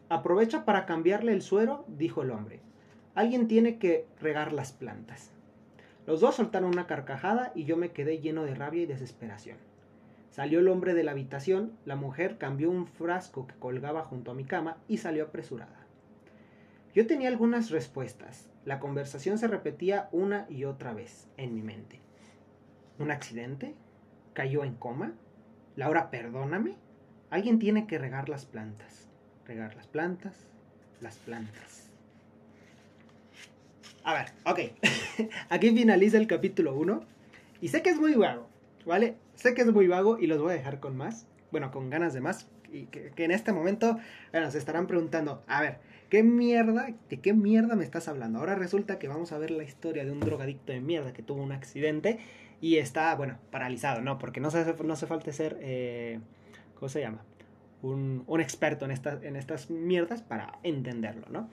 Aprovecha 0.08 0.64
para 0.64 0.86
cambiarle 0.86 1.32
el 1.32 1.42
suero, 1.42 1.84
dijo 1.88 2.22
el 2.22 2.30
hombre. 2.30 2.60
Alguien 3.14 3.48
tiene 3.48 3.78
que 3.78 4.06
regar 4.20 4.52
las 4.52 4.72
plantas. 4.72 5.30
Los 6.06 6.20
dos 6.20 6.36
soltaron 6.36 6.70
una 6.70 6.86
carcajada 6.86 7.50
y 7.54 7.64
yo 7.64 7.76
me 7.76 7.90
quedé 7.90 8.20
lleno 8.20 8.44
de 8.44 8.54
rabia 8.54 8.82
y 8.82 8.86
desesperación. 8.86 9.58
Salió 10.30 10.60
el 10.60 10.68
hombre 10.68 10.94
de 10.94 11.02
la 11.02 11.12
habitación, 11.12 11.72
la 11.84 11.96
mujer 11.96 12.38
cambió 12.38 12.70
un 12.70 12.86
frasco 12.86 13.46
que 13.46 13.54
colgaba 13.54 14.02
junto 14.02 14.30
a 14.30 14.34
mi 14.34 14.44
cama 14.44 14.76
y 14.88 14.98
salió 14.98 15.24
apresurada. 15.24 15.86
Yo 16.94 17.06
tenía 17.06 17.28
algunas 17.28 17.70
respuestas. 17.70 18.48
La 18.64 18.80
conversación 18.80 19.38
se 19.38 19.48
repetía 19.48 20.08
una 20.12 20.46
y 20.48 20.64
otra 20.64 20.92
vez 20.92 21.28
en 21.36 21.54
mi 21.54 21.62
mente. 21.62 22.00
¿Un 22.98 23.10
accidente? 23.10 23.74
¿Cayó 24.32 24.64
en 24.64 24.74
coma? 24.74 25.12
Laura, 25.76 26.10
perdóname. 26.10 26.74
Alguien 27.30 27.58
tiene 27.58 27.86
que 27.86 27.98
regar 27.98 28.28
las 28.28 28.46
plantas. 28.46 29.08
Regar 29.46 29.76
las 29.76 29.86
plantas, 29.86 30.48
las 31.00 31.18
plantas. 31.18 31.90
A 34.02 34.14
ver, 34.14 34.26
ok. 34.44 34.60
Aquí 35.50 35.70
finaliza 35.76 36.16
el 36.16 36.26
capítulo 36.26 36.74
1. 36.76 37.00
Y 37.60 37.68
sé 37.68 37.82
que 37.82 37.90
es 37.90 38.00
muy 38.00 38.14
vago, 38.14 38.48
¿vale? 38.86 39.16
Sé 39.36 39.54
que 39.54 39.62
es 39.62 39.72
muy 39.72 39.86
vago 39.86 40.18
y 40.18 40.26
los 40.26 40.40
voy 40.40 40.52
a 40.52 40.56
dejar 40.56 40.80
con 40.80 40.96
más. 40.96 41.26
Bueno, 41.52 41.70
con 41.70 41.90
ganas 41.90 42.12
de 42.14 42.20
más. 42.20 42.48
Y 42.72 42.86
que, 42.86 43.12
en 43.16 43.30
este 43.30 43.52
momento, 43.52 43.98
bueno, 44.32 44.50
se 44.50 44.58
estarán 44.58 44.86
preguntando, 44.86 45.44
a 45.46 45.62
ver, 45.62 45.78
¿qué 46.10 46.22
mierda, 46.22 46.88
de 47.08 47.20
qué 47.20 47.32
mierda 47.32 47.76
me 47.76 47.84
estás 47.84 48.08
hablando? 48.08 48.40
Ahora 48.40 48.56
resulta 48.56 48.98
que 48.98 49.08
vamos 49.08 49.32
a 49.32 49.38
ver 49.38 49.50
la 49.50 49.62
historia 49.62 50.04
de 50.04 50.10
un 50.10 50.20
drogadicto 50.20 50.72
de 50.72 50.80
mierda 50.80 51.12
que 51.12 51.22
tuvo 51.22 51.42
un 51.42 51.52
accidente 51.52 52.18
y 52.60 52.76
está, 52.78 53.14
bueno, 53.14 53.38
paralizado, 53.50 54.00
¿no? 54.00 54.18
Porque 54.18 54.40
no, 54.40 54.48
hace, 54.48 54.74
no 54.82 54.92
hace 54.92 55.06
falta 55.06 55.32
ser, 55.32 55.58
eh, 55.60 56.18
¿cómo 56.74 56.88
se 56.88 57.00
llama? 57.00 57.22
Un, 57.82 58.24
un 58.26 58.40
experto 58.40 58.84
en, 58.86 58.92
en 59.22 59.36
estas 59.36 59.70
mierdas 59.70 60.22
para 60.22 60.58
entenderlo, 60.64 61.26
¿no? 61.30 61.48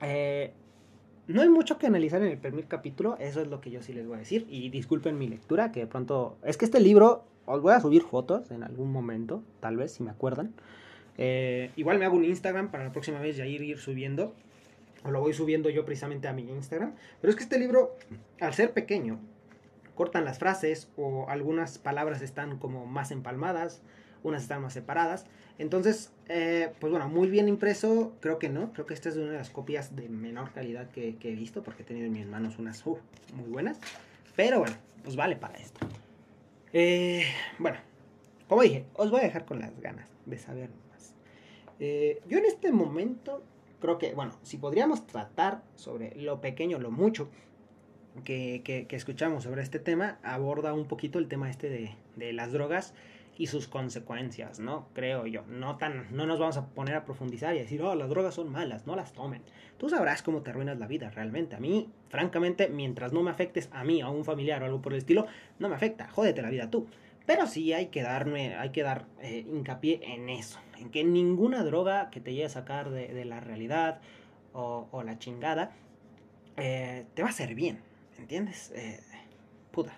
Eh, 0.00 0.52
no 1.28 1.42
hay 1.42 1.48
mucho 1.48 1.78
que 1.78 1.86
analizar 1.86 2.22
en 2.22 2.28
el 2.28 2.38
primer 2.38 2.66
capítulo, 2.66 3.16
eso 3.20 3.42
es 3.42 3.48
lo 3.48 3.60
que 3.60 3.70
yo 3.70 3.82
sí 3.82 3.92
les 3.92 4.06
voy 4.06 4.16
a 4.16 4.18
decir. 4.20 4.46
Y 4.48 4.70
disculpen 4.70 5.18
mi 5.18 5.28
lectura, 5.28 5.70
que 5.72 5.80
de 5.80 5.86
pronto. 5.86 6.38
Es 6.42 6.56
que 6.56 6.64
este 6.64 6.80
libro, 6.80 7.24
os 7.44 7.60
voy 7.60 7.74
a 7.74 7.80
subir 7.80 8.02
fotos 8.02 8.50
en 8.50 8.62
algún 8.62 8.90
momento, 8.90 9.42
tal 9.60 9.76
vez, 9.76 9.92
si 9.92 10.02
me 10.02 10.10
acuerdan. 10.10 10.54
Eh, 11.18 11.70
igual 11.76 11.98
me 11.98 12.06
hago 12.06 12.16
un 12.16 12.24
Instagram 12.24 12.70
para 12.70 12.84
la 12.84 12.92
próxima 12.92 13.20
vez 13.20 13.36
ya 13.36 13.46
ir, 13.46 13.62
ir 13.62 13.78
subiendo. 13.78 14.34
O 15.04 15.10
lo 15.10 15.20
voy 15.20 15.34
subiendo 15.34 15.68
yo 15.70 15.84
precisamente 15.84 16.28
a 16.28 16.32
mi 16.32 16.48
Instagram. 16.48 16.94
Pero 17.20 17.30
es 17.30 17.36
que 17.36 17.42
este 17.42 17.58
libro, 17.58 17.94
al 18.40 18.54
ser 18.54 18.72
pequeño, 18.72 19.20
cortan 19.94 20.24
las 20.24 20.38
frases 20.38 20.88
o 20.96 21.28
algunas 21.28 21.78
palabras 21.78 22.22
están 22.22 22.58
como 22.58 22.86
más 22.86 23.10
empalmadas, 23.10 23.82
unas 24.22 24.42
están 24.42 24.62
más 24.62 24.72
separadas. 24.72 25.26
Entonces, 25.58 26.12
eh, 26.28 26.70
pues 26.78 26.90
bueno, 26.90 27.08
muy 27.08 27.28
bien 27.28 27.48
impreso, 27.48 28.12
creo 28.20 28.38
que 28.38 28.48
no, 28.48 28.72
creo 28.72 28.86
que 28.86 28.94
esta 28.94 29.08
es 29.08 29.16
una 29.16 29.32
de 29.32 29.38
las 29.38 29.50
copias 29.50 29.96
de 29.96 30.08
menor 30.08 30.52
calidad 30.52 30.90
que, 30.90 31.16
he 31.20 31.34
visto, 31.34 31.62
porque 31.62 31.82
he 31.82 31.86
tenido 31.86 32.06
en 32.06 32.12
mis 32.12 32.26
manos 32.26 32.58
unas 32.58 32.86
uh, 32.86 32.98
muy 33.34 33.48
buenas. 33.48 33.80
Pero 34.36 34.60
bueno, 34.60 34.76
pues 35.02 35.16
vale 35.16 35.34
para 35.34 35.56
esto. 35.58 35.80
Eh, 36.72 37.24
bueno, 37.58 37.78
como 38.48 38.62
dije, 38.62 38.84
os 38.94 39.10
voy 39.10 39.20
a 39.20 39.24
dejar 39.24 39.44
con 39.44 39.58
las 39.58 39.78
ganas 39.80 40.08
de 40.26 40.38
saber 40.38 40.70
más. 40.90 41.14
Eh, 41.80 42.20
yo 42.28 42.38
en 42.38 42.44
este 42.44 42.70
momento 42.70 43.42
creo 43.80 43.98
que, 43.98 44.14
bueno, 44.14 44.32
si 44.42 44.58
podríamos 44.58 45.06
tratar 45.08 45.62
sobre 45.74 46.14
lo 46.14 46.40
pequeño, 46.40 46.78
lo 46.78 46.92
mucho 46.92 47.30
que, 48.24 48.62
que, 48.64 48.96
escuchamos 48.96 49.44
sobre 49.44 49.62
este 49.62 49.78
tema, 49.78 50.18
aborda 50.22 50.72
un 50.72 50.86
poquito 50.86 51.18
el 51.18 51.28
tema 51.28 51.50
este 51.50 51.68
de, 51.68 51.94
de 52.16 52.32
las 52.32 52.52
drogas 52.52 52.94
y 53.38 53.46
sus 53.46 53.68
consecuencias, 53.68 54.58
¿no? 54.58 54.88
Creo 54.94 55.24
yo. 55.26 55.42
No, 55.46 55.76
tan, 55.76 56.08
no 56.10 56.26
nos 56.26 56.40
vamos 56.40 56.56
a 56.56 56.66
poner 56.66 56.96
a 56.96 57.04
profundizar 57.04 57.54
y 57.54 57.60
decir, 57.60 57.80
oh, 57.82 57.94
las 57.94 58.08
drogas 58.08 58.34
son 58.34 58.50
malas, 58.50 58.84
no 58.86 58.96
las 58.96 59.12
tomen. 59.12 59.42
Tú 59.78 59.88
sabrás 59.88 60.22
cómo 60.22 60.42
te 60.42 60.50
arruinas 60.50 60.76
la 60.78 60.88
vida 60.88 61.08
realmente. 61.10 61.54
A 61.54 61.60
mí, 61.60 61.88
francamente, 62.08 62.68
mientras 62.68 63.12
no 63.12 63.22
me 63.22 63.30
afectes 63.30 63.68
a 63.72 63.84
mí, 63.84 64.00
a 64.00 64.08
un 64.08 64.24
familiar 64.24 64.60
o 64.62 64.66
algo 64.66 64.82
por 64.82 64.92
el 64.92 64.98
estilo, 64.98 65.26
no 65.60 65.68
me 65.68 65.76
afecta. 65.76 66.08
Jódete 66.08 66.42
la 66.42 66.50
vida 66.50 66.68
tú. 66.68 66.88
Pero 67.26 67.46
sí 67.46 67.72
hay 67.72 67.86
que 67.86 68.02
darme, 68.02 68.56
hay 68.56 68.70
que 68.70 68.82
dar 68.82 69.06
eh, 69.22 69.46
hincapié 69.48 70.00
en 70.02 70.28
eso, 70.30 70.58
en 70.76 70.90
que 70.90 71.04
ninguna 71.04 71.62
droga 71.62 72.10
que 72.10 72.20
te 72.20 72.32
llegue 72.32 72.46
a 72.46 72.48
sacar 72.48 72.90
de, 72.90 73.24
la 73.24 73.38
realidad 73.38 74.00
o, 74.52 75.02
la 75.04 75.18
chingada 75.18 75.70
eh, 76.56 77.04
te 77.14 77.22
va 77.22 77.28
a 77.28 77.30
hacer 77.30 77.54
bien, 77.54 77.80
¿entiendes? 78.18 78.72
Eh, 78.74 78.98
puta, 79.70 79.96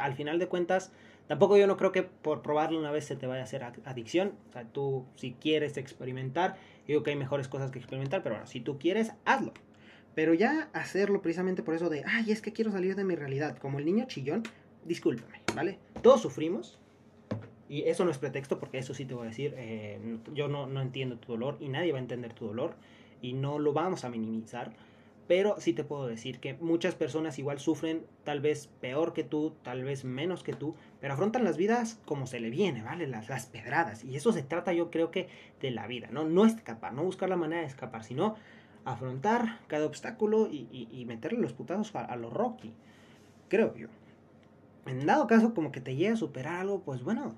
al 0.00 0.14
final 0.14 0.38
de 0.38 0.46
cuentas 0.46 0.92
Tampoco 1.26 1.56
yo 1.56 1.66
no 1.66 1.76
creo 1.76 1.92
que 1.92 2.02
por 2.02 2.42
probarlo 2.42 2.78
una 2.78 2.90
vez 2.90 3.06
se 3.06 3.16
te 3.16 3.26
vaya 3.26 3.40
a 3.40 3.44
hacer 3.44 3.64
adicción. 3.84 4.34
O 4.50 4.52
sea, 4.52 4.64
tú 4.64 5.06
si 5.16 5.32
quieres 5.32 5.76
experimentar, 5.76 6.56
digo 6.86 7.02
que 7.02 7.10
hay 7.10 7.16
mejores 7.16 7.48
cosas 7.48 7.70
que 7.70 7.78
experimentar, 7.78 8.22
pero 8.22 8.34
bueno, 8.34 8.46
si 8.46 8.60
tú 8.60 8.78
quieres, 8.78 9.12
hazlo. 9.24 9.52
Pero 10.14 10.34
ya 10.34 10.68
hacerlo 10.72 11.22
precisamente 11.22 11.62
por 11.62 11.74
eso 11.74 11.88
de, 11.88 12.04
ay, 12.06 12.30
es 12.30 12.40
que 12.40 12.52
quiero 12.52 12.70
salir 12.70 12.94
de 12.94 13.04
mi 13.04 13.16
realidad, 13.16 13.58
como 13.58 13.78
el 13.78 13.84
niño 13.84 14.04
chillón, 14.06 14.42
discúlpame, 14.84 15.40
¿vale? 15.56 15.78
Todos 16.02 16.20
sufrimos, 16.20 16.78
y 17.68 17.82
eso 17.82 18.04
no 18.04 18.10
es 18.10 18.18
pretexto, 18.18 18.60
porque 18.60 18.78
eso 18.78 18.94
sí 18.94 19.06
te 19.06 19.14
voy 19.14 19.26
a 19.26 19.30
decir, 19.30 19.54
eh, 19.56 20.18
yo 20.32 20.46
no, 20.48 20.66
no 20.66 20.82
entiendo 20.82 21.18
tu 21.18 21.32
dolor 21.32 21.56
y 21.58 21.68
nadie 21.68 21.90
va 21.90 21.98
a 21.98 22.02
entender 22.02 22.32
tu 22.32 22.46
dolor, 22.46 22.76
y 23.22 23.32
no 23.32 23.58
lo 23.58 23.72
vamos 23.72 24.04
a 24.04 24.10
minimizar. 24.10 24.72
Pero 25.26 25.58
sí 25.58 25.72
te 25.72 25.84
puedo 25.84 26.06
decir 26.06 26.38
que 26.38 26.54
muchas 26.54 26.94
personas 26.94 27.38
igual 27.38 27.58
sufren 27.58 28.04
tal 28.24 28.40
vez 28.40 28.66
peor 28.80 29.14
que 29.14 29.24
tú, 29.24 29.54
tal 29.62 29.82
vez 29.82 30.04
menos 30.04 30.42
que 30.42 30.52
tú, 30.52 30.74
pero 31.00 31.14
afrontan 31.14 31.44
las 31.44 31.56
vidas 31.56 31.98
como 32.04 32.26
se 32.26 32.40
le 32.40 32.50
viene, 32.50 32.82
¿vale? 32.82 33.06
Las, 33.06 33.28
las 33.28 33.46
pedradas. 33.46 34.04
Y 34.04 34.16
eso 34.16 34.32
se 34.32 34.42
trata 34.42 34.74
yo 34.74 34.90
creo 34.90 35.10
que 35.10 35.28
de 35.60 35.70
la 35.70 35.86
vida, 35.86 36.08
¿no? 36.10 36.24
No 36.24 36.44
escapar, 36.44 36.92
no 36.92 37.04
buscar 37.04 37.30
la 37.30 37.36
manera 37.36 37.62
de 37.62 37.68
escapar, 37.68 38.04
sino 38.04 38.34
afrontar 38.84 39.60
cada 39.66 39.86
obstáculo 39.86 40.48
y, 40.50 41.04
meterle 41.06 41.40
los 41.40 41.54
putazos 41.54 41.94
a, 41.94 42.04
a 42.04 42.16
los 42.16 42.32
Rocky. 42.32 42.74
Creo 43.48 43.74
yo. 43.76 43.88
En 44.86 45.06
dado 45.06 45.26
caso 45.26 45.54
como 45.54 45.72
que 45.72 45.80
te 45.80 45.96
llegue 45.96 46.12
a 46.12 46.16
superar 46.16 46.60
algo, 46.60 46.82
pues 46.82 47.02
bueno, 47.02 47.34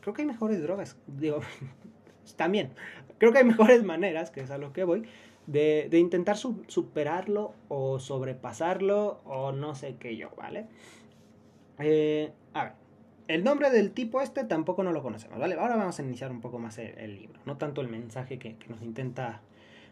creo 0.00 0.14
que 0.14 0.22
hay 0.22 0.28
mejores 0.28 0.62
drogas. 0.62 0.96
Digo, 1.06 1.40
también, 2.36 2.72
creo 3.18 3.32
que 3.32 3.38
hay 3.38 3.44
mejores 3.44 3.82
maneras, 3.82 4.30
que 4.30 4.40
es 4.40 4.50
a 4.50 4.58
lo 4.58 4.72
que 4.72 4.84
voy, 4.84 5.08
de, 5.46 5.88
intentar 5.98 6.36
superarlo 6.36 7.54
o 7.68 7.98
sobrepasarlo 7.98 9.20
o 9.24 9.52
no 9.52 9.74
sé 9.74 9.96
qué 9.98 10.16
yo, 10.16 10.30
¿vale? 10.36 10.66
Eh, 11.78 12.32
a 12.52 12.64
ver, 12.64 12.72
el 13.28 13.44
nombre 13.44 13.70
del 13.70 13.92
tipo 13.92 14.20
este 14.20 14.44
tampoco 14.44 14.82
no 14.82 14.92
lo 14.92 15.02
conocemos, 15.02 15.38
¿vale? 15.38 15.54
Ahora 15.54 15.76
vamos 15.76 15.98
a 15.98 16.02
iniciar 16.02 16.30
un 16.30 16.40
poco 16.40 16.58
más 16.58 16.78
el, 16.78 17.16
libro, 17.20 17.40
no 17.46 17.56
tanto 17.56 17.80
el 17.80 17.88
mensaje 17.88 18.38
que, 18.38 18.56
nos 18.68 18.82
intenta 18.82 19.42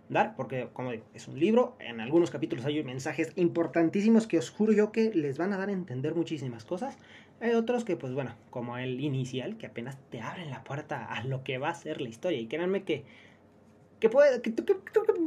dar, 0.08 0.36
porque 0.36 0.68
como 0.72 0.90
digo, 0.90 1.04
es 1.14 1.28
un 1.28 1.38
libro, 1.38 1.76
en 1.80 2.00
algunos 2.00 2.30
capítulos 2.30 2.66
hay 2.66 2.82
mensajes 2.82 3.32
importantísimos 3.36 4.26
que 4.26 4.38
os 4.38 4.50
juro 4.50 4.72
yo 4.72 4.92
que 4.92 5.14
les 5.14 5.38
van 5.38 5.52
a 5.52 5.56
dar 5.56 5.70
a 5.70 5.72
entender 5.72 6.14
muchísimas 6.14 6.64
cosas. 6.64 6.98
Hay 7.40 7.54
otros 7.54 7.84
que, 7.84 7.96
pues 7.96 8.12
bueno, 8.12 8.34
como 8.50 8.78
el 8.78 9.00
inicial, 9.00 9.56
que 9.56 9.66
apenas 9.66 9.98
te 10.10 10.20
abren 10.20 10.50
la 10.50 10.62
puerta 10.62 11.06
a 11.06 11.24
lo 11.24 11.42
que 11.42 11.58
va 11.58 11.70
a 11.70 11.74
ser 11.74 12.00
la 12.00 12.08
historia. 12.08 12.38
Y 12.38 12.46
créanme 12.46 12.84
que 12.84 13.04
¿Qué, 14.02 14.08
puede, 14.08 14.42
qué, 14.42 14.50
tú, 14.50 14.64
qué, 14.64 14.74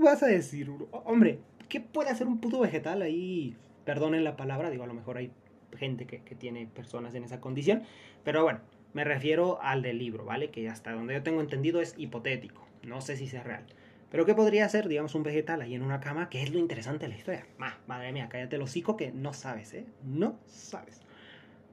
vas 0.04 0.22
a 0.22 0.28
decir? 0.28 0.70
Hombre, 0.92 1.40
¿qué 1.70 1.80
puede 1.80 2.10
hacer 2.10 2.28
un 2.28 2.42
puto 2.42 2.60
vegetal 2.60 3.04
ahí? 3.04 3.56
Perdonen 3.86 4.26
la 4.26 4.36
palabra, 4.36 4.70
digo, 4.70 4.84
a 4.84 4.88
lo 4.88 4.94
mejor 4.94 5.16
hay 5.16 5.32
gente 5.78 6.06
que, 6.06 6.20
tiene 6.36 6.68
personas 6.68 7.16
en 7.16 7.24
esa 7.24 7.40
condición. 7.40 7.84
Pero 8.26 8.44
bueno, 8.44 8.60
me 8.92 9.06
refiero 9.06 9.62
al 9.62 9.82
del 9.82 9.98
libro, 9.98 10.26
¿vale? 10.26 10.50
Que 10.50 10.68
hasta 10.68 10.92
donde 10.92 11.14
yo 11.14 11.24
tengo 11.24 11.40
entendido 11.40 11.80
es 11.80 11.96
hipotético. 11.98 12.68
No 12.84 13.00
sé 13.00 13.16
si 13.16 13.28
sea 13.28 13.44
real. 13.44 13.66
Pero 14.12 14.26
¿qué 14.26 14.36
podría 14.36 14.68
ser, 14.68 14.90
digamos, 14.90 15.16
un 15.16 15.24
vegetal 15.24 15.62
ahí 15.62 15.74
en 15.74 15.82
una 15.82 16.02
cama? 16.02 16.28
Que 16.28 16.44
es 16.44 16.52
lo 16.52 16.60
interesante 16.60 17.06
de 17.06 17.14
la 17.14 17.18
historia. 17.18 17.48
madre 17.88 18.12
mía, 18.12 18.28
cállate 18.28 18.58
el 18.58 18.62
hocico 18.62 18.98
que 18.98 19.14
no 19.14 19.32
sabes, 19.32 19.74
¿eh? 19.74 19.86
No 20.04 20.38
sabes. 20.48 21.00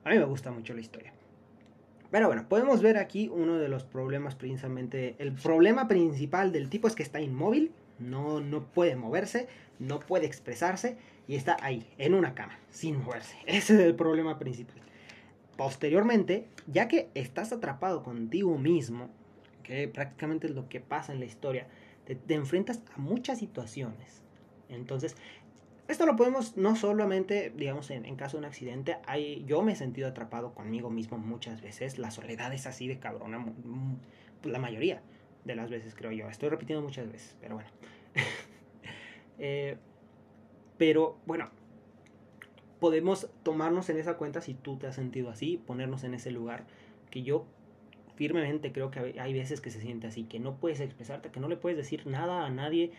A 0.04 0.10
mí 0.10 0.18
me 0.18 0.24
gusta 0.24 0.52
mucho 0.52 0.72
la 0.72 0.80
historia. 0.82 1.12
Pero 2.12 2.26
bueno, 2.26 2.46
podemos 2.46 2.82
ver 2.82 2.98
aquí 2.98 3.30
uno 3.32 3.56
de 3.56 3.70
los 3.70 3.84
problemas 3.84 4.34
precisamente. 4.34 5.16
El 5.18 5.32
problema 5.32 5.88
principal 5.88 6.52
del 6.52 6.68
tipo 6.68 6.86
es 6.86 6.94
que 6.94 7.02
está 7.02 7.22
inmóvil, 7.22 7.72
no, 7.98 8.38
no 8.38 8.66
puede 8.66 8.96
moverse, 8.96 9.48
no 9.78 9.98
puede 9.98 10.26
expresarse 10.26 10.98
y 11.26 11.36
está 11.36 11.56
ahí, 11.62 11.90
en 11.96 12.12
una 12.12 12.34
cama, 12.34 12.58
sin 12.68 13.02
moverse. 13.02 13.34
Ese 13.46 13.74
es 13.74 13.80
el 13.80 13.94
problema 13.94 14.38
principal. 14.38 14.76
Posteriormente, 15.56 16.46
ya 16.66 16.86
que 16.86 17.08
estás 17.14 17.50
atrapado 17.50 18.02
contigo 18.02 18.58
mismo, 18.58 19.08
que 19.62 19.88
prácticamente 19.88 20.48
es 20.48 20.54
lo 20.54 20.68
que 20.68 20.80
pasa 20.80 21.14
en 21.14 21.18
la 21.18 21.24
historia, 21.24 21.66
te, 22.04 22.14
te 22.14 22.34
enfrentas 22.34 22.82
a 22.94 22.98
muchas 22.98 23.38
situaciones. 23.38 24.20
Entonces, 24.68 25.16
esto 25.88 26.06
lo 26.06 26.16
podemos 26.16 26.56
no 26.56 26.76
solamente, 26.76 27.52
digamos, 27.54 27.90
en, 27.90 28.16
caso 28.16 28.36
de 28.36 28.40
un 28.40 28.44
accidente, 28.46 28.98
hay, 29.06 29.44
yo 29.46 29.62
me 29.62 29.72
he 29.72 29.76
sentido 29.76 30.08
atrapado 30.08 30.54
conmigo 30.54 30.90
mismo 30.90 31.18
muchas 31.18 31.60
veces. 31.60 31.98
La 31.98 32.10
soledad 32.10 32.52
es 32.52 32.66
así 32.66 32.88
de 32.88 32.98
cabrona, 32.98 33.44
la 34.44 34.58
mayoría 34.58 35.02
de 35.44 35.56
las 35.56 35.70
veces 35.70 35.94
creo 35.94 36.12
yo. 36.12 36.28
Estoy 36.28 36.48
repitiendo 36.48 36.82
muchas 36.82 37.10
veces, 37.10 37.36
pero 37.40 37.56
bueno. 37.56 37.70
Eh, 39.44 39.76
pero 40.78 41.18
bueno, 41.26 41.50
podemos 42.78 43.28
tomarnos 43.42 43.88
en 43.88 43.98
esa 43.98 44.16
cuenta 44.16 44.40
si 44.40 44.54
tú 44.54 44.76
te 44.76 44.86
has 44.86 44.94
sentido 44.94 45.30
así, 45.30 45.56
ponernos 45.56 46.04
en 46.04 46.14
ese 46.14 46.30
lugar 46.30 46.64
que 47.10 47.22
yo 47.22 47.46
firmemente 48.14 48.72
creo 48.72 48.90
que 48.90 49.18
hay 49.18 49.32
veces 49.32 49.60
que 49.60 49.70
se 49.70 49.80
siente 49.80 50.06
así, 50.06 50.24
que 50.24 50.38
no 50.38 50.56
puedes 50.56 50.80
expresarte, 50.80 51.30
que 51.30 51.40
no 51.40 51.48
le 51.48 51.56
puedes 51.56 51.76
decir 51.76 52.06
nada 52.06 52.44
a 52.44 52.50
nadie 52.50 52.92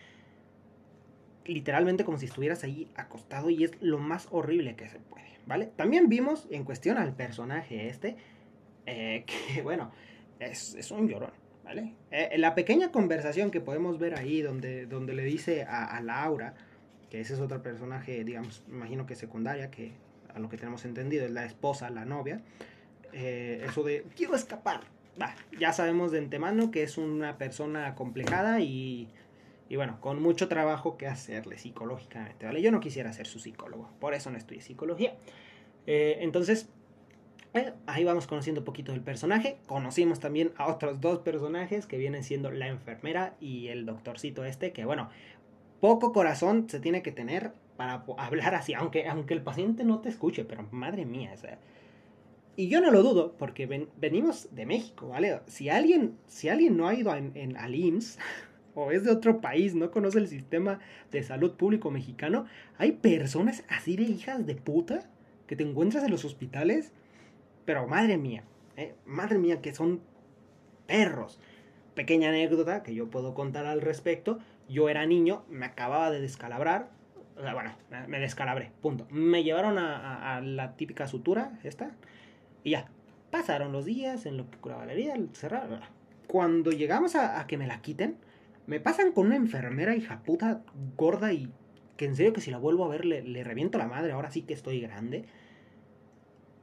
literalmente 1.46 2.04
como 2.04 2.18
si 2.18 2.26
estuvieras 2.26 2.64
ahí 2.64 2.90
acostado 2.96 3.50
y 3.50 3.64
es 3.64 3.72
lo 3.80 3.98
más 3.98 4.28
horrible 4.30 4.76
que 4.76 4.88
se 4.88 4.98
puede, 4.98 5.38
¿vale? 5.46 5.70
También 5.76 6.08
vimos 6.08 6.48
en 6.50 6.64
cuestión 6.64 6.98
al 6.98 7.14
personaje 7.14 7.88
este, 7.88 8.16
eh, 8.86 9.24
que 9.54 9.62
bueno, 9.62 9.92
es, 10.38 10.90
un 10.90 11.08
llorón, 11.08 11.32
¿vale? 11.64 11.94
Eh, 12.10 12.36
la 12.38 12.54
pequeña 12.54 12.90
conversación 12.90 13.50
que 13.50 13.60
podemos 13.60 13.98
ver 13.98 14.18
ahí 14.18 14.42
donde, 14.42 14.86
donde 14.86 15.14
le 15.14 15.24
dice 15.24 15.64
a, 15.64 16.00
Laura, 16.00 16.54
que 17.10 17.20
ese 17.20 17.34
es 17.34 17.40
otro 17.40 17.62
personaje, 17.62 18.24
digamos, 18.24 18.64
imagino 18.68 19.06
que 19.06 19.14
secundaria, 19.14 19.70
que 19.70 19.92
a 20.34 20.38
lo 20.38 20.48
que 20.48 20.56
tenemos 20.56 20.84
entendido 20.84 21.24
es 21.24 21.30
la 21.30 21.44
esposa, 21.44 21.90
la 21.90 22.04
novia, 22.04 22.42
eh, 23.12 23.64
eso 23.68 23.82
de 23.82 24.04
quiero 24.16 24.34
escapar. 24.34 24.80
Va, 25.20 25.36
ya 25.60 25.72
sabemos 25.72 26.10
de 26.10 26.18
antemano 26.18 26.72
que 26.72 26.82
es 26.82 26.98
una 26.98 27.38
persona 27.38 27.86
acomplejada 27.86 28.58
y, 28.58 29.08
y 29.74 29.76
bueno, 29.76 30.00
con 30.00 30.22
mucho 30.22 30.46
trabajo 30.46 30.96
que 30.96 31.08
hacerle 31.08 31.58
psicológicamente, 31.58 32.46
¿vale? 32.46 32.62
Yo 32.62 32.70
no 32.70 32.78
quisiera 32.78 33.12
ser 33.12 33.26
su 33.26 33.40
psicólogo, 33.40 33.90
por 33.98 34.14
eso 34.14 34.30
no 34.30 34.38
estudié 34.38 34.60
psicología. 34.60 35.16
Eh, 35.88 36.18
entonces, 36.20 36.68
eh, 37.54 37.72
ahí 37.86 38.04
vamos 38.04 38.28
conociendo 38.28 38.60
un 38.60 38.64
poquito 38.64 38.92
del 38.92 39.00
personaje. 39.00 39.58
Conocimos 39.66 40.20
también 40.20 40.52
a 40.58 40.68
otros 40.68 41.00
dos 41.00 41.18
personajes 41.22 41.86
que 41.86 41.98
vienen 41.98 42.22
siendo 42.22 42.52
la 42.52 42.68
enfermera 42.68 43.34
y 43.40 43.66
el 43.66 43.84
doctorcito 43.84 44.44
este, 44.44 44.72
que 44.72 44.84
bueno, 44.84 45.10
poco 45.80 46.12
corazón 46.12 46.68
se 46.68 46.78
tiene 46.78 47.02
que 47.02 47.10
tener 47.10 47.50
para 47.76 48.04
hablar 48.16 48.54
así, 48.54 48.74
aunque, 48.74 49.08
aunque 49.08 49.34
el 49.34 49.42
paciente 49.42 49.82
no 49.82 49.98
te 49.98 50.08
escuche, 50.08 50.44
pero 50.44 50.68
madre 50.70 51.04
mía, 51.04 51.34
o. 51.34 51.46
Y 52.54 52.68
yo 52.68 52.80
no 52.80 52.92
lo 52.92 53.02
dudo, 53.02 53.34
porque 53.36 53.66
venimos 53.96 54.54
de 54.54 54.66
México, 54.66 55.08
¿vale? 55.08 55.40
Si 55.48 55.68
alguien, 55.68 56.16
si 56.28 56.48
alguien 56.48 56.76
no 56.76 56.86
ha 56.86 56.94
ido 56.94 57.12
en, 57.16 57.32
en, 57.34 57.56
al 57.56 57.74
IMSS 57.74 58.20
o 58.74 58.90
es 58.90 59.04
de 59.04 59.10
otro 59.10 59.40
país, 59.40 59.74
no 59.74 59.90
conoce 59.90 60.18
el 60.18 60.28
sistema 60.28 60.80
de 61.10 61.22
salud 61.22 61.52
público 61.52 61.90
mexicano, 61.90 62.46
hay 62.78 62.92
personas 62.92 63.64
así 63.68 63.96
de 63.96 64.02
hijas 64.02 64.46
de 64.46 64.54
puta 64.54 65.08
que 65.46 65.56
te 65.56 65.62
encuentras 65.62 66.04
en 66.04 66.10
los 66.10 66.24
hospitales 66.24 66.92
pero 67.64 67.86
madre 67.86 68.16
mía, 68.18 68.44
eh, 68.76 68.94
madre 69.06 69.38
mía, 69.38 69.60
que 69.60 69.74
son 69.74 70.00
perros. 70.86 71.40
Pequeña 71.94 72.28
anécdota 72.28 72.82
que 72.82 72.94
yo 72.94 73.08
puedo 73.08 73.34
contar 73.34 73.66
al 73.66 73.80
respecto. 73.80 74.38
Yo 74.68 74.88
era 74.88 75.06
niño, 75.06 75.44
me 75.48 75.66
acababa 75.66 76.10
de 76.10 76.20
descalabrar. 76.20 76.90
O 77.36 77.42
sea, 77.42 77.54
bueno, 77.54 77.74
me 78.06 78.20
descalabré, 78.20 78.70
punto. 78.80 79.06
Me 79.10 79.42
llevaron 79.42 79.78
a, 79.78 80.40
la 80.40 80.76
típica 80.76 81.06
sutura, 81.06 81.58
esta, 81.64 81.92
y 82.62 82.70
ya. 82.70 82.88
Pasaron 83.30 83.72
los 83.72 83.84
días 83.84 84.26
en 84.26 84.36
lo 84.36 84.48
que 84.48 84.58
curaba 84.58 84.86
la 84.86 84.92
herida, 84.92 85.16
cerrar. 85.32 85.90
Cuando 86.28 86.70
llegamos 86.70 87.16
a, 87.16 87.44
que 87.48 87.56
me 87.56 87.66
la 87.66 87.80
quiten, 87.80 88.16
me 88.66 88.80
pasan 88.80 89.12
con 89.12 89.26
una 89.26 89.36
enfermera 89.36 89.94
hija 89.94 90.22
puta 90.22 90.62
gorda 90.96 91.32
y 91.32 91.52
que 91.96 92.06
en 92.06 92.16
serio 92.16 92.32
que 92.32 92.40
si 92.40 92.50
la 92.50 92.58
vuelvo 92.58 92.84
a 92.84 92.88
ver 92.88 93.04
le, 93.04 93.44
reviento 93.44 93.78
la 93.78 93.86
madre, 93.86 94.12
ahora 94.12 94.30
sí 94.30 94.42
que 94.42 94.54
estoy 94.54 94.80
grande. 94.80 95.24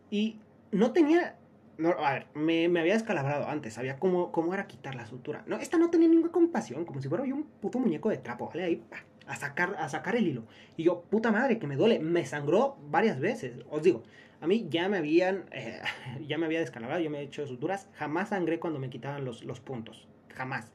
Y 0.09 0.39
no 0.71 0.91
tenía. 0.91 1.37
No, 1.77 1.91
a 1.91 2.13
ver, 2.13 2.27
me, 2.35 2.65
había 2.79 2.93
descalabrado 2.93 3.47
antes, 3.47 3.73
sabía 3.73 3.97
cómo, 3.97 4.31
cómo 4.31 4.53
era 4.53 4.67
quitar 4.67 4.93
la 4.93 5.05
sutura. 5.05 5.43
No, 5.47 5.57
esta 5.57 5.77
no 5.77 5.89
tenía 5.89 6.09
ninguna 6.09 6.31
compasión, 6.31 6.85
como 6.85 7.01
si 7.01 7.07
fuera 7.07 7.25
yo 7.25 7.35
un 7.35 7.43
puto 7.43 7.79
muñeco 7.79 8.09
de 8.09 8.17
trapo, 8.17 8.47
¿vale? 8.47 8.63
Ahí, 8.63 8.83
a 9.25 9.35
sacar, 9.35 9.75
a 9.79 9.87
sacar 9.89 10.15
el 10.15 10.27
hilo. 10.27 10.43
Y 10.77 10.83
yo, 10.83 11.03
puta 11.03 11.31
madre, 11.31 11.57
que 11.57 11.67
me 11.67 11.77
duele. 11.77 11.99
Me 11.99 12.25
sangró 12.25 12.77
varias 12.89 13.19
veces. 13.19 13.53
Os 13.69 13.81
digo, 13.81 14.03
a 14.41 14.47
mí 14.47 14.67
ya 14.69 14.89
me 14.89 14.97
habían, 14.97 15.45
eh, 15.51 15.81
ya 16.27 16.37
me 16.37 16.45
había 16.45 16.59
descalabrado, 16.59 17.01
yo 17.01 17.09
me 17.09 17.19
he 17.19 17.23
hecho 17.23 17.47
suturas. 17.47 17.87
Jamás 17.93 18.29
sangré 18.29 18.59
cuando 18.59 18.79
me 18.79 18.89
quitaban 18.89 19.23
los, 19.23 19.43
los 19.43 19.61
puntos. 19.61 20.07
Jamás. 20.29 20.71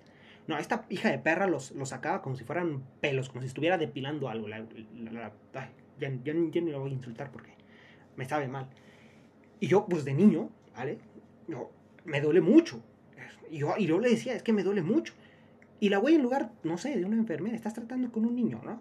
No, 0.46 0.58
esta 0.58 0.86
hija 0.90 1.10
de 1.10 1.18
perra 1.18 1.46
los, 1.46 1.72
los 1.72 1.88
sacaba 1.88 2.22
como 2.22 2.36
si 2.36 2.44
fueran 2.44 2.84
pelos, 3.00 3.28
como 3.28 3.40
si 3.42 3.48
estuviera 3.48 3.78
depilando 3.78 4.28
algo. 4.28 4.48
La, 4.48 4.64
ya, 5.98 6.12
ya, 6.24 6.34
ni 6.34 6.70
lo 6.70 6.80
voy 6.80 6.90
a 6.90 6.94
insultar 6.94 7.30
porque 7.32 7.52
me 8.16 8.28
sabe 8.28 8.48
mal. 8.48 8.68
Y 9.58 9.66
yo, 9.66 9.86
pues 9.86 10.04
de 10.04 10.14
niño, 10.14 10.50
¿vale? 10.76 10.98
Yo, 11.48 11.70
me 12.04 12.20
duele 12.20 12.40
mucho. 12.40 12.82
Y 13.50 13.58
yo, 13.58 13.74
y 13.76 13.86
yo 13.86 13.98
le 13.98 14.10
decía, 14.10 14.34
es 14.34 14.42
que 14.42 14.52
me 14.52 14.62
duele 14.62 14.82
mucho. 14.82 15.14
Y 15.80 15.88
la 15.88 15.98
güey 15.98 16.14
en 16.14 16.22
lugar, 16.22 16.52
no 16.62 16.78
sé, 16.78 16.96
de 16.96 17.04
una 17.04 17.16
enfermera, 17.16 17.56
estás 17.56 17.74
tratando 17.74 18.10
con 18.10 18.24
un 18.24 18.34
niño, 18.34 18.60
¿no? 18.64 18.80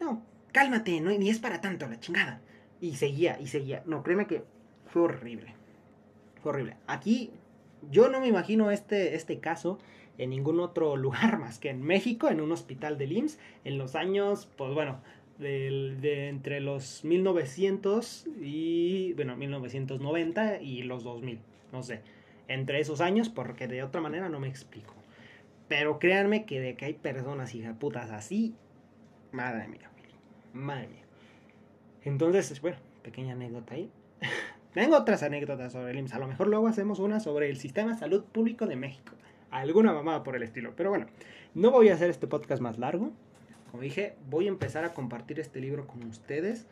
No, 0.00 0.22
cálmate, 0.52 1.00
no, 1.00 1.10
ni 1.10 1.30
es 1.30 1.38
para 1.38 1.60
tanto, 1.60 1.88
la 1.88 2.00
chingada. 2.00 2.40
Y 2.80 2.96
seguía, 2.96 3.40
y 3.40 3.46
seguía. 3.46 3.82
No, 3.86 4.02
créeme 4.02 4.26
que 4.26 4.44
fue 4.86 5.02
horrible. 5.02 5.54
Fue 6.42 6.52
horrible. 6.52 6.76
Aquí, 6.86 7.30
yo 7.90 8.08
no 8.08 8.20
me 8.20 8.28
imagino 8.28 8.70
este, 8.70 9.14
este 9.14 9.40
caso 9.40 9.78
en 10.18 10.30
ningún 10.30 10.60
otro 10.60 10.96
lugar 10.96 11.38
más 11.38 11.58
que 11.58 11.70
en 11.70 11.82
México, 11.82 12.28
en 12.28 12.40
un 12.40 12.52
hospital 12.52 12.98
de 12.98 13.04
IMSS, 13.06 13.38
en 13.64 13.78
los 13.78 13.94
años, 13.94 14.48
pues 14.56 14.74
bueno, 14.74 15.00
de 15.38 16.28
entre 16.28 16.60
los 16.60 17.04
1900 17.04 18.26
y, 18.40 19.12
bueno, 19.14 19.36
1990 19.36 20.60
y 20.60 20.82
los 20.82 21.02
2000, 21.02 21.40
no 21.72 21.82
sé, 21.82 22.02
entre 22.48 22.80
esos 22.80 23.00
años, 23.00 23.28
porque 23.28 23.66
de 23.66 23.82
otra 23.82 24.00
manera 24.00 24.28
no 24.28 24.38
me 24.38 24.48
explico. 24.48 24.94
Pero 25.68 25.98
créanme 25.98 26.44
que 26.44 26.60
de 26.60 26.74
que 26.74 26.84
hay 26.84 26.94
personas 26.94 27.54
putas 27.80 28.10
así, 28.10 28.54
madre 29.32 29.66
mía, 29.68 29.90
madre 30.52 30.88
mía. 30.88 31.04
Entonces, 32.04 32.60
bueno, 32.60 32.76
pequeña 33.02 33.32
anécdota 33.32 33.74
ahí. 33.74 33.90
Tengo 34.74 34.96
otras 34.96 35.22
anécdotas 35.22 35.72
sobre 35.72 35.92
el 35.92 35.98
IMSS. 35.98 36.14
A 36.14 36.18
lo 36.18 36.28
mejor 36.28 36.48
luego 36.48 36.66
hacemos 36.66 36.98
una 36.98 37.20
sobre 37.20 37.48
el 37.48 37.56
sistema 37.56 37.92
de 37.92 37.98
salud 37.98 38.24
público 38.24 38.66
de 38.66 38.76
México. 38.76 39.14
Alguna 39.54 39.92
mamada 39.92 40.24
por 40.24 40.34
el 40.34 40.42
estilo. 40.42 40.72
Pero 40.74 40.90
bueno, 40.90 41.06
no 41.54 41.70
voy 41.70 41.88
a 41.88 41.94
hacer 41.94 42.10
este 42.10 42.26
podcast 42.26 42.60
más 42.60 42.76
largo. 42.76 43.12
Como 43.70 43.84
dije, 43.84 44.16
voy 44.28 44.46
a 44.46 44.48
empezar 44.48 44.84
a 44.84 44.92
compartir 44.94 45.38
este 45.38 45.60
libro 45.60 45.86
con 45.86 46.02
ustedes. 46.02 46.66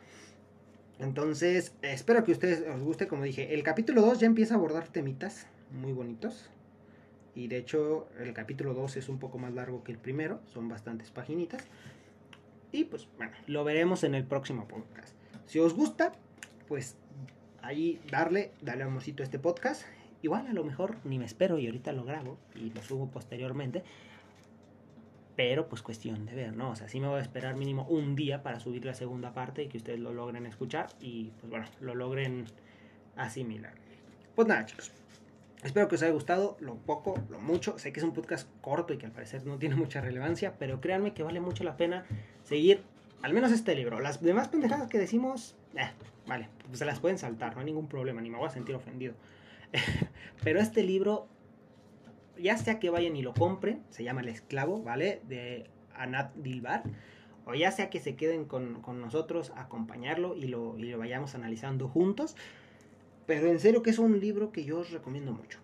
Entonces, 0.99 1.73
espero 1.81 2.25
que 2.25 2.31
a 2.31 2.33
ustedes 2.33 2.67
os 2.67 2.81
guste. 2.81 3.07
Como 3.07 3.23
dije, 3.23 3.53
el 3.53 3.63
capítulo 3.63 4.01
2 4.01 4.19
ya 4.19 4.27
empieza 4.27 4.55
a 4.55 4.57
abordar 4.57 4.89
temitas 4.89 5.47
muy 5.71 5.93
bonitos. 5.93 6.49
Y 7.35 7.47
de 7.47 7.55
hecho, 7.55 8.09
el 8.19 8.33
capítulo 8.33 8.73
2 8.73 8.97
es 8.97 9.07
un 9.07 9.17
poco 9.17 9.37
más 9.37 9.53
largo 9.53 9.81
que 9.85 9.93
el 9.93 9.97
primero. 9.97 10.41
Son 10.53 10.67
bastantes 10.67 11.09
paginitas. 11.09 11.65
Y 12.73 12.83
pues, 12.83 13.07
bueno, 13.15 13.31
lo 13.47 13.63
veremos 13.63 14.03
en 14.03 14.13
el 14.13 14.25
próximo 14.25 14.67
podcast. 14.67 15.13
Si 15.45 15.57
os 15.57 15.73
gusta, 15.73 16.11
pues 16.67 16.97
ahí 17.61 18.01
darle, 18.11 18.51
darle 18.61 18.83
amorcito 18.83 19.23
a 19.23 19.25
este 19.25 19.39
podcast. 19.39 19.85
Igual 20.23 20.47
a 20.47 20.53
lo 20.53 20.63
mejor 20.63 20.95
ni 21.03 21.19
me 21.19 21.25
espero 21.25 21.59
y 21.59 21.65
ahorita 21.65 21.91
lo 21.91 22.05
grabo 22.05 22.37
y 22.55 22.71
lo 22.71 22.81
subo 22.81 23.11
posteriormente. 23.11 23.83
Pero 25.35 25.67
pues 25.67 25.81
cuestión 25.81 26.25
de 26.25 26.33
ver, 26.33 26.55
¿no? 26.55 26.71
O 26.71 26.75
sea, 26.77 26.87
sí 26.87 27.01
me 27.01 27.07
voy 27.07 27.19
a 27.19 27.21
esperar 27.21 27.55
mínimo 27.55 27.85
un 27.89 28.15
día 28.15 28.41
para 28.41 28.61
subir 28.61 28.85
la 28.85 28.93
segunda 28.93 29.33
parte 29.33 29.63
y 29.63 29.67
que 29.67 29.77
ustedes 29.77 29.99
lo 29.99 30.13
logren 30.13 30.45
escuchar 30.45 30.87
y 31.01 31.31
pues 31.41 31.49
bueno, 31.49 31.65
lo 31.81 31.93
logren 31.93 32.45
asimilar. 33.17 33.73
Pues 34.33 34.47
nada, 34.47 34.65
chicos. 34.65 34.93
Espero 35.61 35.89
que 35.89 35.95
os 35.95 36.03
haya 36.03 36.13
gustado 36.13 36.55
lo 36.61 36.75
poco, 36.75 37.15
lo 37.29 37.39
mucho. 37.39 37.77
Sé 37.77 37.91
que 37.91 37.99
es 37.99 38.03
un 38.05 38.13
podcast 38.13 38.47
corto 38.61 38.93
y 38.93 38.97
que 38.97 39.05
al 39.05 39.11
parecer 39.11 39.45
no 39.45 39.57
tiene 39.57 39.75
mucha 39.75 39.99
relevancia, 39.99 40.53
pero 40.57 40.79
créanme 40.79 41.13
que 41.13 41.23
vale 41.23 41.41
mucho 41.41 41.65
la 41.65 41.75
pena 41.75 42.05
seguir 42.45 42.81
al 43.23 43.33
menos 43.33 43.51
este 43.51 43.75
libro. 43.75 43.99
Las 43.99 44.21
demás 44.21 44.47
pendejadas 44.47 44.87
que 44.87 44.99
decimos, 44.99 45.55
eh, 45.75 45.89
vale, 46.27 46.47
pues 46.67 46.79
se 46.79 46.85
las 46.85 46.99
pueden 47.01 47.17
saltar, 47.17 47.55
no 47.55 47.59
hay 47.59 47.65
ningún 47.65 47.87
problema, 47.87 48.21
ni 48.21 48.29
me 48.29 48.37
voy 48.37 48.47
a 48.47 48.51
sentir 48.51 48.73
ofendido. 48.75 49.15
pero 50.43 50.59
este 50.59 50.83
libro 50.83 51.27
ya 52.37 52.57
sea 52.57 52.79
que 52.79 52.89
vayan 52.89 53.15
y 53.15 53.21
lo 53.21 53.33
compren, 53.33 53.83
se 53.89 54.03
llama 54.03 54.21
El 54.21 54.29
Esclavo, 54.29 54.81
¿vale? 54.81 55.21
De 55.27 55.69
Anat 55.95 56.35
Dilbar, 56.35 56.83
o 57.45 57.53
ya 57.53 57.71
sea 57.71 57.89
que 57.89 57.99
se 57.99 58.15
queden 58.15 58.45
con, 58.45 58.81
nosotros 59.01 59.51
a 59.55 59.61
acompañarlo 59.61 60.35
y 60.35 60.47
lo, 60.47 60.77
y 60.77 60.83
lo 60.83 60.97
vayamos 60.97 61.35
analizando 61.35 61.87
juntos. 61.87 62.35
Pero 63.25 63.47
en 63.47 63.59
serio 63.59 63.83
que 63.83 63.89
es 63.89 63.99
un 63.99 64.19
libro 64.19 64.51
que 64.51 64.65
yo 64.65 64.79
os 64.79 64.91
recomiendo 64.91 65.31
mucho. 65.31 65.59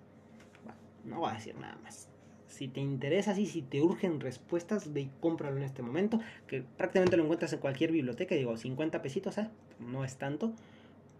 no 1.04 1.20
voy 1.20 1.32
a 1.32 1.34
decir 1.34 1.58
nada 1.58 1.78
más. 1.84 2.10
Si 2.48 2.68
te 2.68 2.80
interesa, 2.80 3.40
y 3.40 3.46
si 3.46 3.62
te 3.62 3.82
urgen 3.82 4.20
respuestas, 4.20 4.92
ve 4.92 5.02
y 5.02 5.12
cómpralo 5.20 5.58
en 5.58 5.64
este 5.64 5.82
momento. 5.82 6.20
Que 6.48 6.62
prácticamente 6.62 7.16
lo 7.16 7.24
encuentras 7.24 7.54
en 7.54 7.60
cualquier 7.60 7.92
biblioteca. 7.92 8.36
Digo, 8.36 8.58
50 8.58 9.02
pesitos, 9.02 9.38
¿eh? 9.38 9.50
No 9.80 10.04
es 10.04 10.18
tanto. 10.18 10.54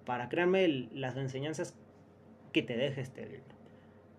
Para 0.06 0.28
crearme 0.28 0.90
las 0.92 1.18
enseñanzas 1.18 1.76
que 2.52 2.62
te 2.62 2.78
deje 2.78 3.02
este 3.02 3.26
libro. 3.26 3.60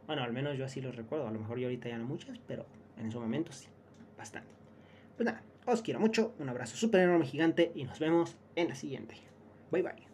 Bueno, 0.07 0.23
al 0.23 0.33
menos 0.33 0.57
yo 0.59 0.64
así 0.64 0.81
los 0.81 0.97
recuerdo. 0.97 1.29
A 1.29 1.31
lo 1.31 1.38
mejor 1.38 1.59
yo 1.59 1.66
ahorita 1.66 1.88
ya 1.88 1.99
no 1.99 2.05
muchas, 2.05 2.38
pero 2.47 2.66
en 2.99 3.07
ese 3.07 3.19
momento 3.19 3.53
sí, 3.53 3.69
bastante. 4.19 4.51
Pues 5.16 5.27
nada, 5.27 5.43
os 5.66 5.83
quiero 5.83 6.01
mucho. 6.01 6.35
Un 6.38 6.49
abrazo 6.49 6.77
súper 6.77 7.03
enorme, 7.03 7.27
gigante. 7.27 7.73
Y 7.75 7.85
nos 7.85 7.99
vemos 7.99 8.37
en 8.57 8.69
la 8.69 8.75
siguiente. 8.75 9.16
Bye 9.71 9.83
bye. 9.83 10.10